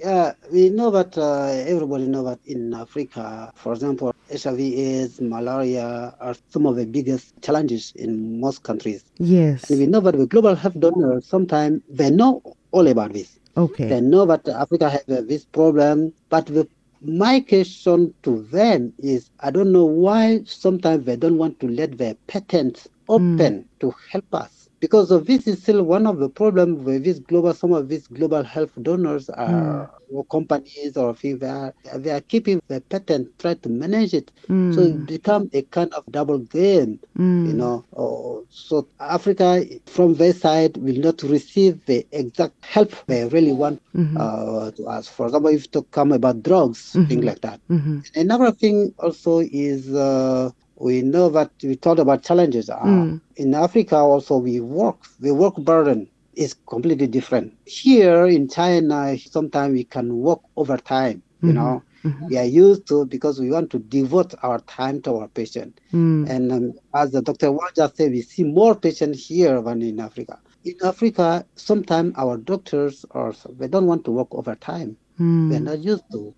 Yeah, 0.00 0.32
we 0.52 0.68
know 0.70 0.90
that 0.90 1.16
uh, 1.16 1.44
everybody 1.72 2.06
know 2.08 2.24
that 2.24 2.40
in 2.44 2.74
Africa, 2.74 3.52
for 3.54 3.72
example, 3.72 4.12
HIV, 4.32 4.58
AIDS, 4.58 5.20
malaria 5.20 6.12
are 6.20 6.34
some 6.48 6.66
of 6.66 6.74
the 6.74 6.86
biggest 6.86 7.40
challenges 7.40 7.92
in 7.94 8.40
most 8.40 8.64
countries. 8.64 9.04
Yes. 9.18 9.70
And 9.70 9.78
we 9.78 9.86
know 9.86 10.00
that 10.00 10.16
the 10.18 10.26
global 10.26 10.56
health 10.56 10.80
donors 10.80 11.24
sometimes 11.24 11.82
they 11.88 12.10
know 12.10 12.42
all 12.72 12.88
about 12.88 13.12
this. 13.12 13.38
Okay, 13.56 13.88
they 13.90 14.00
know 14.00 14.26
that 14.26 14.48
Africa 14.48 14.90
has 14.90 15.04
uh, 15.08 15.22
this 15.24 15.44
problem, 15.44 16.12
but 16.30 16.46
the, 16.46 16.66
my 17.00 17.38
question 17.40 18.12
to 18.24 18.42
them 18.50 18.92
is, 18.98 19.30
I 19.38 19.52
don't 19.52 19.70
know 19.70 19.84
why 19.84 20.42
sometimes 20.46 21.04
they 21.04 21.14
don't 21.16 21.38
want 21.38 21.60
to 21.60 21.68
let 21.68 21.96
their 21.98 22.14
patents 22.26 22.88
open 23.10 23.68
to 23.80 23.94
help 24.12 24.34
us. 24.34 24.68
Because 24.80 25.10
this 25.26 25.46
is 25.48 25.62
still 25.62 25.82
one 25.84 26.06
of 26.06 26.18
the 26.18 26.30
problems 26.30 26.84
with 26.84 27.04
this 27.04 27.20
global, 27.20 27.54
some 27.54 27.72
of 27.72 27.88
these 27.88 28.08
global 28.08 28.44
health 28.44 28.72
donors 28.82 29.30
are 29.30 29.90
or 30.12 30.24
companies 30.26 30.96
or 30.96 31.14
things, 31.14 31.40
they 31.40 31.48
are, 31.48 31.74
they 31.96 32.10
are 32.10 32.20
keeping 32.22 32.60
the 32.68 32.80
patent, 32.82 33.28
try 33.38 33.54
to 33.54 33.68
manage 33.68 34.14
it. 34.14 34.32
So 34.70 34.82
it 34.82 35.06
become 35.06 35.50
a 35.52 35.62
kind 35.62 35.92
of 35.94 36.04
double 36.10 36.38
game 36.38 37.00
you 37.44 37.54
know. 37.54 37.86
Oh, 37.96 38.44
so 38.50 38.88
Africa, 39.00 39.64
from 39.86 40.14
their 40.14 40.32
side, 40.32 40.76
will 40.78 41.00
not 41.00 41.22
receive 41.22 41.84
the 41.86 42.06
exact 42.12 42.64
help 42.64 42.92
they 43.06 43.26
really 43.28 43.52
want 43.52 43.80
uh, 44.16 44.70
to 44.72 44.84
us. 44.86 45.08
For 45.08 45.26
example, 45.26 45.50
if 45.50 45.70
to 45.72 45.82
come 45.84 46.12
about 46.12 46.42
drugs, 46.42 46.98
things 47.08 47.24
like 47.24 47.40
that. 47.42 47.60
Mm-hmm. 47.70 47.98
Another 48.14 48.52
thing 48.52 48.94
also 48.98 49.40
is 49.40 49.92
uh, 49.92 50.50
we 50.80 51.02
know 51.02 51.28
that 51.30 51.50
we 51.62 51.76
talked 51.76 52.00
about 52.00 52.24
challenges. 52.24 52.70
Uh, 52.70 52.78
In 53.36 53.54
Africa, 53.54 53.96
also 53.96 54.38
we 54.38 54.60
work 54.60 54.96
the 55.20 55.32
work 55.34 55.56
burden 55.56 56.08
is 56.34 56.54
completely 56.66 57.06
different. 57.06 57.52
Here 57.66 58.26
in 58.26 58.48
China, 58.48 59.16
sometimes 59.18 59.74
we 59.74 59.84
can 59.84 60.16
work 60.18 60.40
overtime. 60.56 61.22
You 61.42 61.52
know, 61.54 61.82
we 62.28 62.38
are 62.38 62.44
used 62.44 62.86
to 62.88 63.04
because 63.06 63.40
we 63.40 63.50
want 63.50 63.70
to 63.70 63.78
devote 63.78 64.34
our 64.42 64.60
time 64.60 65.02
to 65.02 65.16
our 65.18 65.28
patient. 65.28 65.80
And 66.24 66.52
um, 66.52 66.72
as 66.94 67.12
the 67.12 67.22
Dr. 67.22 67.52
Wang 67.52 67.70
just 67.76 67.96
said, 67.96 68.12
we 68.12 68.22
see 68.22 68.44
more 68.44 68.74
patients 68.74 69.26
here 69.26 69.60
than 69.62 69.82
in 69.82 70.00
Africa. 70.00 70.38
In 70.64 70.74
Africa, 70.84 71.44
sometimes 71.56 72.14
our 72.16 72.36
doctors 72.38 73.04
or 73.10 73.34
they 73.58 73.68
don't 73.68 73.86
want 73.86 74.04
to 74.06 74.12
work 74.12 74.28
overtime. 74.32 74.96
They're 75.50 75.60
not 75.60 75.80
used 75.80 76.04
to. 76.12 76.34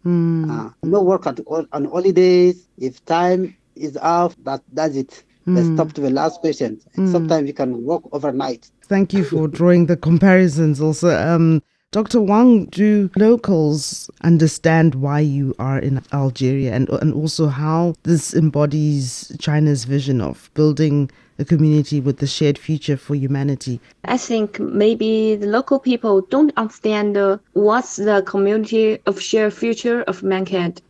Uh, 0.51 0.71
no 0.83 1.03
work 1.03 1.27
at, 1.27 1.41
on 1.73 1.85
holidays. 1.85 2.69
If 2.79 3.05
time 3.05 3.55
is 3.75 3.97
off, 3.97 4.37
that 4.45 4.63
does 4.75 4.97
it. 4.97 5.25
They 5.47 5.65
stop 5.75 5.93
to 5.95 6.01
the 6.01 6.11
last 6.11 6.43
patient. 6.43 6.85
And 6.95 7.11
sometimes 7.11 7.49
you 7.49 7.55
can 7.55 7.85
work 7.85 8.03
overnight. 8.13 8.71
Thank 8.85 9.13
you 9.13 9.25
for 9.25 9.49
drawing 9.49 9.87
the 9.87 9.97
comparisons 9.97 10.81
also. 10.81 11.17
Um, 11.17 11.63
Dr. 11.91 12.23
Wang, 12.23 12.67
do 12.67 13.11
locals 13.17 14.11
understand 14.23 14.95
why 14.95 15.21
you 15.21 15.55
are 15.59 15.79
in 15.79 16.01
Algeria 16.13 16.73
and, 16.75 16.89
and 16.89 17.13
also 17.13 17.49
how 17.49 17.95
this 18.05 18.33
embodies 18.35 19.31
China's 19.39 19.85
vision 19.85 20.21
of 20.21 20.51
building 20.55 21.11
a 21.39 21.45
community 21.45 22.01
with 22.01 22.23
a 22.23 22.27
shared 22.27 22.59
future 22.59 22.97
for 22.97 23.15
humanity? 23.15 23.81
I 24.05 24.17
think 24.17 24.59
maybe 24.61 25.37
the 25.37 25.47
local 25.47 25.79
people 25.79 26.23
don't 26.23 26.53
understand 26.57 27.17
uh, 27.17 27.39
what's 27.53 27.97
the 27.97 28.23
community 28.27 28.99
of 29.07 29.21
shared 29.21 29.55
future 29.55 30.03
of 30.03 30.23
mankind. 30.23 30.81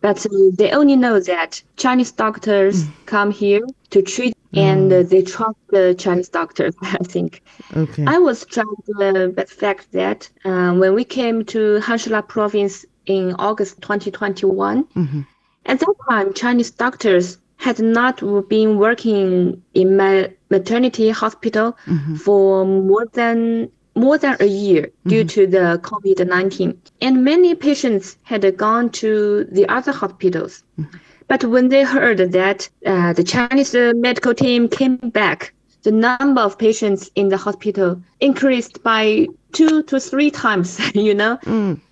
But 0.00 0.26
uh, 0.26 0.28
they 0.58 0.70
only 0.72 0.96
know 0.96 1.20
that 1.20 1.62
Chinese 1.76 2.12
doctors 2.12 2.84
come 3.06 3.30
here 3.30 3.62
to 3.90 4.02
treat 4.02 4.36
and 4.52 4.92
uh, 4.92 5.02
they 5.02 5.22
trust 5.22 5.56
the 5.70 5.94
Chinese 5.98 6.28
doctors, 6.28 6.74
I 6.82 6.98
think. 6.98 7.42
Okay. 7.76 8.04
I 8.06 8.18
was 8.18 8.40
struck 8.40 8.66
uh, 9.00 9.28
by 9.28 9.44
the 9.44 9.46
fact 9.46 9.90
that 9.92 10.28
uh, 10.44 10.72
when 10.74 10.94
we 10.94 11.04
came 11.04 11.44
to 11.46 11.80
Khenchela 11.80 12.26
province 12.26 12.84
in 13.06 13.34
August 13.38 13.80
2021, 13.82 14.86
at 15.66 15.80
that 15.80 15.94
time, 16.08 16.34
Chinese 16.34 16.70
doctors 16.70 17.38
had 17.64 17.78
not 17.78 18.16
been 18.50 18.70
working 18.86 19.62
in 19.72 19.96
my 19.96 20.30
maternity 20.50 21.08
hospital 21.22 21.68
for 22.24 22.66
more 22.66 23.06
than 23.20 23.70
more 23.96 24.18
than 24.18 24.36
a 24.40 24.50
year 24.64 24.90
due 25.06 25.24
to 25.34 25.46
the 25.46 25.80
COVID-19, 25.82 26.76
and 27.00 27.24
many 27.24 27.54
patients 27.54 28.18
had 28.24 28.42
gone 28.56 28.90
to 28.90 29.44
the 29.56 29.64
other 29.76 29.92
hospitals. 29.92 30.52
But 31.30 31.44
when 31.44 31.68
they 31.68 31.84
heard 31.84 32.18
that 32.40 32.68
uh, 32.84 33.12
the 33.18 33.24
Chinese 33.24 33.74
uh, 33.74 33.92
medical 34.08 34.34
team 34.34 34.68
came 34.68 34.96
back, 35.20 35.54
the 35.84 35.92
number 35.92 36.42
of 36.42 36.58
patients 36.58 37.02
in 37.14 37.28
the 37.28 37.38
hospital 37.46 37.90
increased 38.20 38.82
by 38.82 39.26
two 39.52 39.82
to 39.84 40.00
three 40.00 40.30
times, 40.30 40.68
you 41.08 41.14
know, 41.14 41.38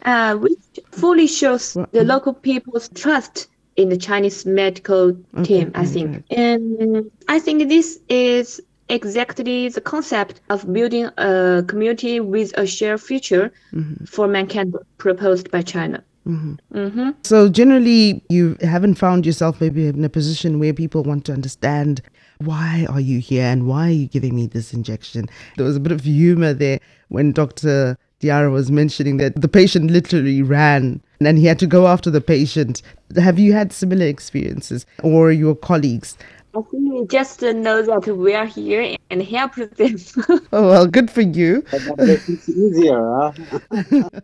uh, 0.04 0.34
which 0.36 0.64
fully 1.00 1.26
shows 1.26 1.64
the 1.92 2.04
local 2.04 2.34
people's 2.34 2.88
trust 3.02 3.48
in 3.76 3.88
the 3.88 3.96
Chinese 3.96 4.44
medical 4.44 5.16
team, 5.42 5.72
I 5.74 5.86
think. 5.86 6.24
And 6.30 7.10
I 7.28 7.38
think 7.38 7.68
this 7.68 7.98
is 8.08 8.60
exactly 8.88 9.68
the 9.68 9.80
concept 9.80 10.40
of 10.50 10.70
building 10.72 11.08
a 11.16 11.64
community 11.66 12.20
with 12.20 12.52
a 12.58 12.66
shared 12.66 13.00
future 13.00 13.52
mm-hmm. 13.72 14.04
for 14.04 14.28
mankind 14.28 14.76
proposed 14.98 15.50
by 15.50 15.62
China. 15.62 16.04
Mm-hmm. 16.26 16.78
Mm-hmm. 16.78 17.10
So 17.24 17.48
generally, 17.48 18.22
you 18.28 18.56
haven't 18.60 18.94
found 18.94 19.26
yourself 19.26 19.60
maybe 19.60 19.88
in 19.88 20.04
a 20.04 20.08
position 20.08 20.58
where 20.58 20.72
people 20.72 21.02
want 21.02 21.24
to 21.26 21.32
understand 21.32 22.02
why 22.38 22.86
are 22.88 23.00
you 23.00 23.18
here 23.18 23.44
and 23.44 23.66
why 23.66 23.88
are 23.88 23.92
you 23.92 24.06
giving 24.06 24.34
me 24.34 24.46
this 24.46 24.72
injection. 24.72 25.28
There 25.56 25.66
was 25.66 25.76
a 25.76 25.80
bit 25.80 25.92
of 25.92 26.02
humor 26.02 26.52
there 26.52 26.80
when 27.08 27.32
Dr. 27.32 27.96
Diarra 28.20 28.52
was 28.52 28.70
mentioning 28.70 29.16
that 29.18 29.40
the 29.40 29.48
patient 29.48 29.90
literally 29.90 30.42
ran 30.42 31.02
and 31.26 31.38
he 31.38 31.46
had 31.46 31.58
to 31.60 31.66
go 31.66 31.86
after 31.86 32.10
the 32.10 32.20
patient. 32.20 32.82
Have 33.16 33.38
you 33.38 33.52
had 33.52 33.72
similar 33.72 34.06
experiences 34.06 34.86
or 35.02 35.32
your 35.32 35.54
colleagues? 35.54 36.16
I 36.54 36.60
think 36.70 36.92
we 36.92 37.06
just 37.06 37.40
know 37.40 37.80
that 37.80 38.14
we 38.14 38.34
are 38.34 38.44
here 38.44 38.96
and 39.10 39.22
help 39.22 39.54
them. 39.54 39.96
Oh, 40.52 40.68
well, 40.68 40.86
good 40.86 41.10
for 41.10 41.22
you. 41.22 41.64
But 41.70 41.80
that 41.84 41.98
makes 41.98 42.28
it 42.48 42.48
easier. 42.50 43.32
Huh? 43.70 44.20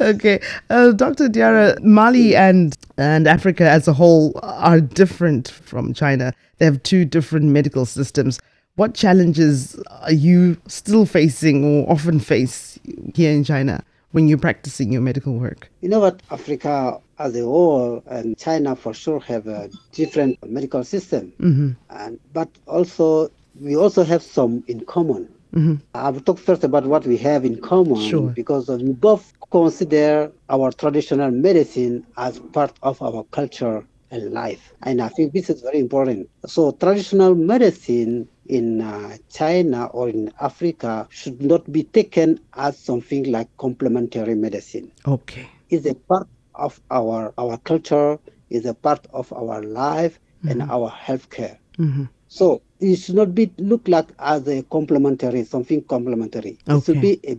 Okay, 0.00 0.40
uh, 0.70 0.90
Dr. 0.92 1.28
Diarra, 1.28 1.80
Mali 1.82 2.34
and 2.34 2.76
and 2.96 3.28
Africa 3.28 3.68
as 3.70 3.86
a 3.86 3.92
whole 3.92 4.38
are 4.42 4.80
different 4.80 5.48
from 5.48 5.94
China. 5.94 6.32
They 6.58 6.64
have 6.64 6.82
two 6.82 7.04
different 7.04 7.46
medical 7.46 7.86
systems. 7.86 8.40
What 8.74 8.94
challenges 8.94 9.80
are 9.90 10.12
you 10.12 10.56
still 10.66 11.06
facing 11.06 11.64
or 11.64 11.90
often 11.92 12.18
face 12.18 12.80
here 13.14 13.30
in 13.30 13.44
China 13.44 13.84
when 14.12 14.28
you're 14.28 14.38
practicing 14.38 14.92
your 14.92 15.02
medical 15.02 15.34
work? 15.34 15.70
You 15.80 15.88
know 15.88 16.00
what? 16.00 16.22
Africa 16.30 17.00
as 17.18 17.36
a 17.36 17.42
whole 17.42 18.02
and 18.06 18.36
China 18.38 18.74
for 18.74 18.94
sure 18.94 19.20
have 19.20 19.46
a 19.46 19.70
different 19.92 20.38
medical 20.48 20.84
system. 20.84 21.32
Mm-hmm. 21.40 21.70
And 21.90 22.18
but 22.32 22.48
also 22.66 23.30
we 23.60 23.76
also 23.76 24.02
have 24.04 24.22
some 24.22 24.64
in 24.68 24.84
common. 24.86 25.28
Mm-hmm. 25.54 25.76
I 25.94 26.10
will 26.10 26.20
talk 26.20 26.38
first 26.38 26.62
about 26.64 26.86
what 26.86 27.04
we 27.06 27.16
have 27.18 27.44
in 27.44 27.60
common 27.60 28.00
Sure. 28.08 28.30
because 28.30 28.68
we 28.68 28.92
both 28.92 29.32
consider 29.50 30.30
our 30.48 30.70
traditional 30.70 31.30
medicine 31.32 32.06
as 32.16 32.38
part 32.38 32.72
of 32.82 33.02
our 33.02 33.24
culture 33.32 33.84
and 34.10 34.32
life. 34.32 34.72
And 34.82 35.00
I 35.00 35.08
think 35.08 35.32
this 35.32 35.50
is 35.50 35.62
very 35.62 35.78
important. 35.78 36.28
So 36.46 36.72
traditional 36.72 37.34
medicine 37.34 38.28
in 38.46 38.80
uh, 38.80 39.16
China 39.30 39.86
or 39.86 40.08
in 40.08 40.32
Africa 40.40 41.06
should 41.10 41.42
not 41.42 41.70
be 41.70 41.84
taken 41.84 42.40
as 42.54 42.78
something 42.78 43.30
like 43.30 43.48
complementary 43.58 44.34
medicine. 44.34 44.92
Okay. 45.06 45.48
It's 45.68 45.86
a 45.86 45.94
part 45.94 46.28
of 46.54 46.80
our 46.90 47.32
our 47.38 47.58
culture, 47.58 48.18
is 48.50 48.66
a 48.66 48.74
part 48.74 49.06
of 49.12 49.32
our 49.32 49.62
life 49.62 50.18
and 50.42 50.62
our 50.62 50.90
healthcare. 50.90 51.58
Mm-hmm. 51.78 52.04
So 52.28 52.62
it 52.80 52.96
should 52.96 53.14
not 53.14 53.34
be 53.34 53.52
looked 53.58 53.88
like 53.88 54.10
as 54.18 54.46
a 54.48 54.62
complementary, 54.64 55.44
something 55.44 55.84
complementary. 55.84 56.58
It 56.66 56.84
should 56.84 56.98
Okay. 56.98 57.00
be 57.00 57.20
a 57.28 57.36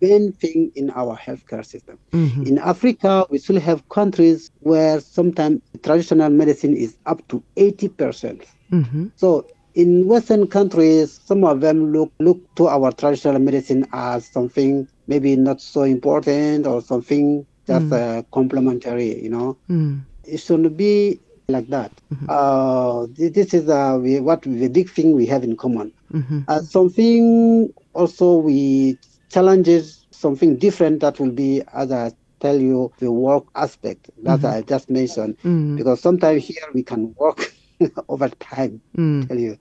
main 0.00 0.32
thing 0.32 0.70
in 0.74 0.90
our 0.90 1.16
healthcare 1.16 1.64
system. 1.64 1.98
Mhm. 2.12 2.46
In 2.46 2.58
Africa, 2.58 3.26
we 3.30 3.38
still 3.38 3.60
have 3.60 3.88
countries 3.88 4.50
where 4.60 5.00
sometimes 5.00 5.60
traditional 5.82 6.30
medicine 6.30 6.74
is 6.76 6.96
up 7.06 7.26
to 7.28 7.42
80%. 7.56 8.42
Mm-hmm. 8.72 9.06
So 9.16 9.46
in 9.74 10.06
Western 10.06 10.46
countries, 10.46 11.18
some 11.24 11.44
of 11.44 11.60
them 11.60 11.92
look 11.92 12.12
look 12.20 12.38
to 12.56 12.68
our 12.68 12.92
traditional 12.92 13.38
medicine 13.38 13.86
as 13.92 14.30
something 14.32 14.86
maybe 15.06 15.36
not 15.36 15.60
so 15.60 15.82
important 15.82 16.66
or 16.66 16.80
something 16.80 17.46
just 17.66 17.92
uh, 17.92 18.22
complementary, 18.32 19.22
you 19.22 19.30
know 19.30 19.56
Mm. 19.70 20.00
it 20.24 20.38
shouldn't 20.38 20.76
be 20.76 21.20
like 21.48 21.68
that. 21.68 21.92
Uh, 22.28 23.06
this 23.16 23.52
is 23.54 23.68
uh, 23.68 23.98
we, 24.00 24.20
what 24.20 24.42
the 24.42 24.68
big 24.68 24.88
thing 24.90 25.12
we 25.12 25.26
have 25.26 25.42
in 25.44 25.56
common. 25.56 25.92
Mm-hmm. 26.12 26.40
Uh, 26.48 26.60
something 26.60 27.68
also 27.94 28.36
we 28.36 28.98
challenges 29.32 30.06
something 30.10 30.56
different 30.56 31.00
that 31.00 31.18
will 31.18 31.32
be 31.32 31.62
as 31.72 31.90
I 31.90 32.12
tell 32.40 32.58
you 32.60 32.92
the 32.98 33.10
work 33.10 33.44
aspect 33.54 34.10
that 34.24 34.44
I 34.44 34.62
just 34.62 34.90
mentioned 34.90 35.36
Mm. 35.44 35.76
because 35.76 36.00
sometimes 36.00 36.44
here 36.44 36.66
we 36.74 36.82
can 36.82 37.14
work 37.18 37.52
over 38.08 38.28
time. 38.28 38.80
Mm. 38.96 39.28
Tell 39.28 39.38
you. 39.38 39.56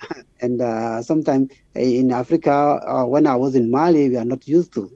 And 0.40 0.60
uh, 0.60 1.02
sometimes 1.02 1.50
in 1.74 2.12
Africa, 2.12 2.52
uh, 2.86 3.04
when 3.06 3.26
I 3.26 3.36
was 3.36 3.54
in 3.54 3.70
Mali, 3.70 4.10
we 4.10 4.16
are 4.16 4.24
not 4.24 4.46
used 4.46 4.72
to. 4.74 4.90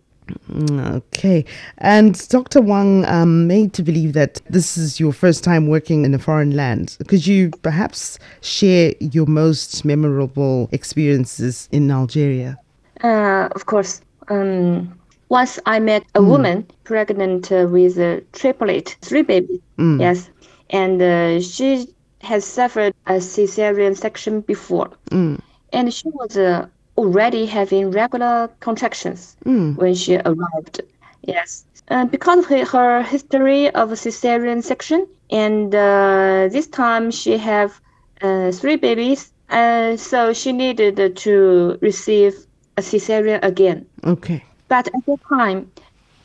Mm, 0.51 0.97
Okay. 0.97 1.45
And 1.79 2.29
Dr. 2.29 2.61
Wang 2.61 3.05
um, 3.07 3.47
made 3.47 3.73
to 3.75 3.83
believe 3.83 4.13
that 4.13 4.41
this 4.51 4.77
is 4.77 5.01
your 5.01 5.13
first 5.13 5.43
time 5.43 5.67
working 5.69 6.05
in 6.05 6.13
a 6.15 6.19
foreign 6.19 6.55
land. 6.55 6.99
Could 7.09 7.27
you 7.27 7.51
perhaps 7.63 8.19
share 8.43 8.93
your 9.01 9.27
most 9.27 9.85
memorable 9.85 10.69
experiences 10.73 11.69
in 11.73 11.91
Algeria? 11.91 12.59
Uh, 13.03 13.49
of 13.55 13.65
course. 13.67 14.03
Um, 14.29 14.95
once 15.29 15.59
I 15.67 15.79
met 15.81 16.05
a 16.15 16.23
woman 16.23 16.67
pregnant 16.85 17.51
uh, 17.53 17.67
with 17.71 17.99
a 17.99 18.23
triplet, 18.33 18.97
three 19.03 19.23
babies. 19.23 19.61
Mm. 19.79 20.01
Yes, 20.01 20.31
and 20.71 21.01
uh, 21.03 21.41
she 21.41 21.87
has 22.23 22.45
suffered 22.45 22.95
a 23.07 23.15
cesarean 23.21 23.97
section 23.97 24.41
before, 24.41 24.91
Mm. 25.11 25.41
and 25.73 25.93
she 25.93 26.09
was 26.09 26.37
uh, 26.37 26.67
already 26.97 27.47
having 27.47 27.91
regular 27.91 28.49
contractions 28.61 29.37
Mm. 29.45 29.77
when 29.77 29.95
she 29.95 30.17
arrived. 30.17 30.81
Yes, 31.23 31.65
uh, 31.91 32.05
because 32.07 32.39
of 32.51 32.69
her, 32.71 33.03
history 33.03 33.71
of 33.71 33.93
a 33.93 33.97
cesarean 33.97 34.63
section, 34.63 35.07
and 35.31 35.75
uh, 35.75 36.49
this 36.51 36.67
time 36.67 37.11
she 37.11 37.37
have 37.39 37.81
uh, 38.23 38.51
three 38.53 38.77
babies, 38.77 39.33
uh, 39.51 39.97
so 39.97 40.33
she 40.33 40.53
needed 40.53 41.17
to 41.17 41.79
receive 41.81 42.35
a 42.79 42.81
cesarean 42.81 43.41
again. 43.43 43.85
Okay. 44.05 44.43
But 44.69 44.87
at 44.89 45.05
that 45.07 45.21
time, 45.29 45.71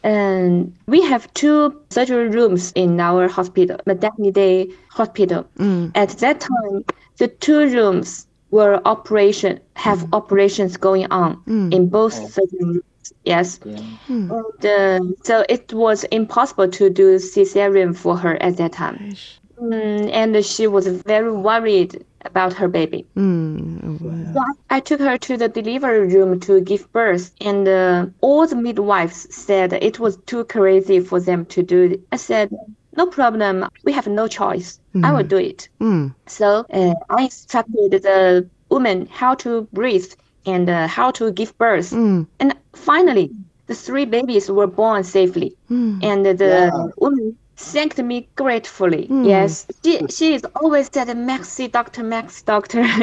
um, 0.03 0.73
we 0.85 1.01
have 1.01 1.33
two 1.33 1.79
surgery 1.89 2.29
rooms 2.29 2.71
in 2.75 2.99
our 2.99 3.27
hospital, 3.27 3.77
maternity 3.85 4.73
hospital. 4.89 5.45
Mm. 5.57 5.91
At 5.95 6.09
that 6.23 6.41
time, 6.41 6.85
the 7.17 7.27
two 7.27 7.61
rooms 7.77 8.27
were 8.51 8.81
operation 8.85 9.59
have 9.75 10.07
operations 10.13 10.77
going 10.77 11.07
on 11.11 11.41
in 11.71 11.89
both 11.89 12.13
surgery 12.13 12.59
rooms. 12.61 12.83
Yes, 13.25 13.59
and 13.63 14.65
uh, 14.65 14.99
so 15.23 15.45
it 15.49 15.73
was 15.73 16.03
impossible 16.05 16.69
to 16.69 16.89
do 16.89 17.17
cesarean 17.17 17.95
for 17.95 18.15
her 18.17 18.41
at 18.41 18.57
that 18.57 18.73
time, 18.73 19.15
mm, 19.59 20.09
and 20.11 20.45
she 20.45 20.67
was 20.67 20.87
very 20.87 21.31
worried 21.31 22.03
about 22.25 22.53
her 22.53 22.67
baby. 22.67 23.07
Mm. 23.17 23.99
So 24.33 24.39
I, 24.69 24.77
I 24.77 24.79
took 24.79 24.99
her 25.01 25.17
to 25.17 25.37
the 25.37 25.49
delivery 25.49 26.07
room 26.13 26.39
to 26.41 26.61
give 26.61 26.91
birth, 26.91 27.31
and 27.41 27.67
uh, 27.67 28.07
all 28.21 28.47
the 28.47 28.55
midwives 28.55 29.27
said 29.33 29.73
it 29.73 29.99
was 29.99 30.17
too 30.25 30.43
crazy 30.45 30.99
for 30.99 31.19
them 31.19 31.45
to 31.47 31.63
do 31.63 31.83
it. 31.83 32.01
I 32.11 32.17
said, 32.17 32.49
no 32.95 33.07
problem. 33.07 33.65
We 33.83 33.91
have 33.93 34.07
no 34.07 34.27
choice. 34.27 34.79
I 35.03 35.11
will 35.11 35.23
do 35.23 35.37
it. 35.37 35.69
Mm. 35.81 36.15
So 36.27 36.65
uh, 36.71 36.93
I 37.09 37.23
instructed 37.23 37.91
the 38.03 38.49
woman 38.69 39.07
how 39.11 39.33
to 39.35 39.67
breathe 39.73 40.11
and 40.45 40.69
uh, 40.69 40.87
how 40.87 41.11
to 41.11 41.31
give 41.31 41.57
birth. 41.57 41.91
Mm. 41.91 42.27
And 42.39 42.55
finally, 42.73 43.31
the 43.67 43.75
three 43.75 44.05
babies 44.05 44.49
were 44.51 44.67
born 44.67 45.03
safely. 45.03 45.55
Mm. 45.69 46.03
And 46.03 46.25
the 46.25 46.33
Yeah. 46.47 46.87
woman 46.97 47.37
thanked 47.55 47.97
me 47.99 48.27
gratefully. 48.35 49.07
Mm. 49.07 49.27
Yes, 49.27 49.67
she, 49.83 50.05
she 50.07 50.33
is 50.35 50.43
always 50.55 50.89
said, 50.91 51.15
Merci, 51.15 51.67
doctor, 51.67 52.03
merci, 52.03 52.43
doctor. 52.45 52.83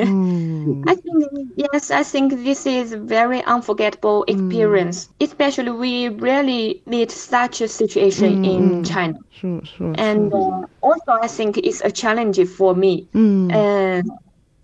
Mm. 0.60 0.84
I 0.88 0.94
think 0.94 1.24
yes, 1.56 1.90
I 1.90 2.02
think 2.02 2.32
this 2.44 2.66
is 2.66 2.92
very 2.92 3.42
unforgettable 3.44 4.24
experience. 4.28 5.08
Especially 5.20 5.70
we 5.70 6.08
rarely 6.08 6.82
meet 6.86 7.10
such 7.10 7.60
a 7.60 7.68
situation 7.68 8.44
in 8.44 8.84
China, 8.84 9.18
Sure, 9.30 9.62
sure. 9.64 9.94
and 9.98 10.32
uh, 10.32 10.62
also 10.82 11.12
I 11.12 11.26
think 11.28 11.58
it's 11.58 11.80
a 11.82 11.90
challenge 11.90 12.38
for 12.48 12.74
me. 12.74 13.08
Mm. 13.14 13.52
Uh, 13.52 14.02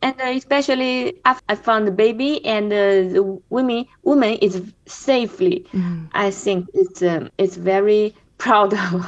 and 0.03 0.20
uh, 0.20 0.25
especially 0.27 1.14
after 1.25 1.44
I 1.49 1.55
found 1.55 1.87
the 1.88 1.92
baby 1.92 2.44
and 2.44 2.72
uh, 2.72 3.12
the 3.14 3.40
women, 3.49 3.87
woman 4.03 4.35
is 4.35 4.62
safely. 4.87 5.66
I 6.12 6.31
think 6.31 6.68
it's 6.75 7.03
um, 7.03 7.31
it's 7.38 7.57
very 7.57 8.14
proud 8.38 8.72
of 8.75 9.03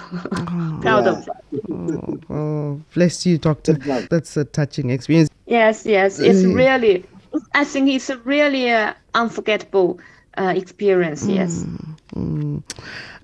proud 0.83 1.05
Yeah. 1.05 1.11
of 1.13 1.25
that. 1.27 1.43
Oh, 1.71 2.35
oh, 2.35 2.81
bless 2.95 3.27
you, 3.27 3.39
doctor. 3.39 3.75
That's 4.11 4.37
a 4.37 4.45
touching 4.45 4.91
experience. 4.91 5.29
Yes, 5.47 5.85
yes, 5.87 6.19
it's 6.19 6.41
Mm. 6.43 6.55
really. 6.55 7.05
I 7.55 7.65
think 7.65 7.89
it's 7.91 8.11
a 8.11 8.17
really 8.19 8.71
uh, 8.71 8.95
unforgettable 9.15 9.99
uh, 10.39 10.55
experience. 10.57 11.27
Yes. 11.27 11.65
Mm. 12.15 12.63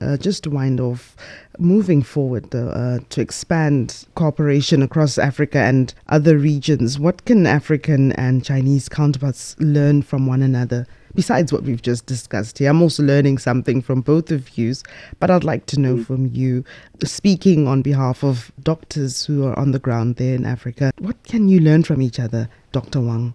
Uh, 0.00 0.16
just 0.18 0.42
to 0.44 0.50
wind 0.50 0.80
off, 0.80 1.16
moving 1.58 2.02
forward 2.02 2.54
uh, 2.54 2.98
to 3.08 3.20
expand 3.20 4.04
cooperation 4.14 4.82
across 4.82 5.16
Africa 5.18 5.58
and 5.58 5.94
other 6.08 6.36
regions, 6.36 6.98
what 6.98 7.24
can 7.24 7.46
African 7.46 8.12
and 8.12 8.44
Chinese 8.44 8.88
counterparts 8.88 9.56
learn 9.58 10.02
from 10.02 10.26
one 10.26 10.42
another? 10.42 10.86
Besides 11.14 11.52
what 11.52 11.62
we've 11.62 11.82
just 11.82 12.06
discussed 12.06 12.58
here, 12.58 12.70
I'm 12.70 12.82
also 12.82 13.02
learning 13.02 13.38
something 13.38 13.80
from 13.82 14.00
both 14.00 14.32
of 14.32 14.58
you, 14.58 14.74
but 15.20 15.30
I'd 15.30 15.44
like 15.44 15.66
to 15.66 15.78
know 15.78 16.02
from 16.02 16.26
you, 16.26 16.64
speaking 17.04 17.68
on 17.68 17.82
behalf 17.82 18.24
of 18.24 18.50
doctors 18.62 19.24
who 19.24 19.46
are 19.46 19.56
on 19.58 19.70
the 19.70 19.78
ground 19.78 20.16
there 20.16 20.34
in 20.34 20.44
Africa, 20.44 20.90
what 20.98 21.22
can 21.22 21.48
you 21.48 21.60
learn 21.60 21.84
from 21.84 22.02
each 22.02 22.18
other, 22.18 22.48
Dr. 22.72 23.00
Wang? 23.00 23.34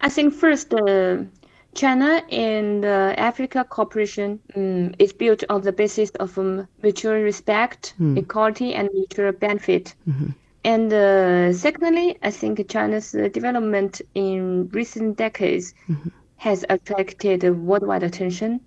I 0.00 0.08
think 0.08 0.32
first, 0.32 0.72
uh, 0.72 1.18
China 1.74 2.22
and 2.30 2.84
uh, 2.84 3.14
Africa 3.16 3.64
cooperation 3.68 4.40
um, 4.56 4.94
is 4.98 5.12
built 5.12 5.44
on 5.48 5.62
the 5.62 5.72
basis 5.72 6.10
of 6.20 6.38
um, 6.38 6.66
mutual 6.82 7.14
respect, 7.14 7.94
equality, 8.16 8.74
and 8.74 8.88
mutual 8.92 9.32
benefit. 9.32 9.94
And 10.64 10.92
uh, 10.92 11.52
secondly, 11.52 12.18
I 12.22 12.30
think 12.30 12.68
China's 12.68 13.14
uh, 13.14 13.28
development 13.32 14.00
in 14.14 14.68
recent 14.68 15.16
decades 15.16 15.74
has 16.42 16.64
attracted 16.68 17.44
worldwide 17.68 18.02
attention 18.02 18.60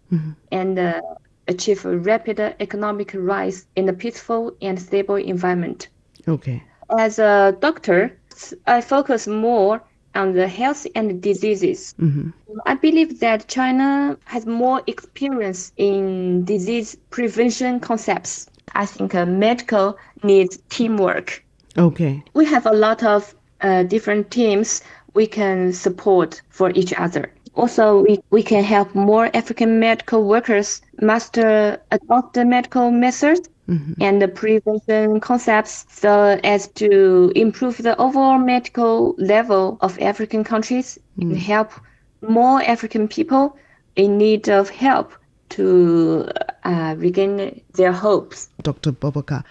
and 0.53 0.79
uh, 0.79 1.01
achieved 1.49 1.83
a 1.85 1.97
rapid 1.97 2.39
economic 2.39 3.11
rise 3.13 3.67
in 3.75 3.89
a 3.89 3.93
peaceful 3.93 4.55
and 4.61 4.81
stable 4.81 5.15
environment. 5.15 5.89
Okay. 6.25 6.63
As 6.97 7.19
a 7.19 7.53
doctor, 7.59 8.17
I 8.65 8.79
focus 8.79 9.27
more 9.27 9.81
on 10.21 10.31
the 10.31 10.47
health 10.47 10.87
and 10.95 11.21
diseases. 11.21 11.93
hmm 11.99 12.29
I 12.65 12.75
believe 12.75 13.19
that 13.19 13.49
China 13.49 14.17
has 14.23 14.45
more 14.45 14.81
experience 14.87 15.73
in 15.75 16.45
disease 16.45 16.95
prevention 17.09 17.81
concepts. 17.81 18.49
I 18.73 18.85
think 18.85 19.13
uh, 19.13 19.25
medical 19.25 19.97
needs 20.23 20.59
teamwork. 20.69 21.43
Okay. 21.77 22.23
We 22.33 22.45
have 22.45 22.65
a 22.65 22.71
lot 22.71 23.03
of 23.03 23.35
uh, 23.59 23.83
different 23.83 24.31
teams 24.31 24.81
we 25.13 25.27
can 25.27 25.73
support 25.73 26.41
for 26.49 26.71
each 26.71 26.93
other. 26.93 27.34
Also, 27.55 28.03
we, 28.03 28.19
we 28.29 28.43
can 28.43 28.63
help 28.63 28.93
more 28.93 29.29
African 29.33 29.79
medical 29.79 30.27
workers 30.27 30.81
master 31.01 31.79
advanced 31.91 32.35
medical 32.35 32.91
methods 32.91 33.49
and 33.99 34.21
the 34.21 34.27
prevention 34.27 35.19
concepts 35.19 35.85
so 35.89 36.39
as 36.43 36.67
to 36.67 37.31
improve 37.35 37.77
the 37.77 37.97
overall 37.97 38.37
medical 38.37 39.15
level 39.17 39.77
of 39.81 39.97
African 39.99 40.43
countries 40.43 40.99
and 41.19 41.35
help 41.35 41.71
more 42.21 42.61
African 42.61 43.07
people 43.07 43.57
in 43.95 44.17
need 44.17 44.49
of 44.49 44.69
help 44.69 45.13
to 45.49 46.29
uh, 46.63 46.95
regain 46.97 47.61
their 47.73 47.91
hopes. 47.91 48.49
Dr. 48.61 48.91
Boubacar, 48.91 49.43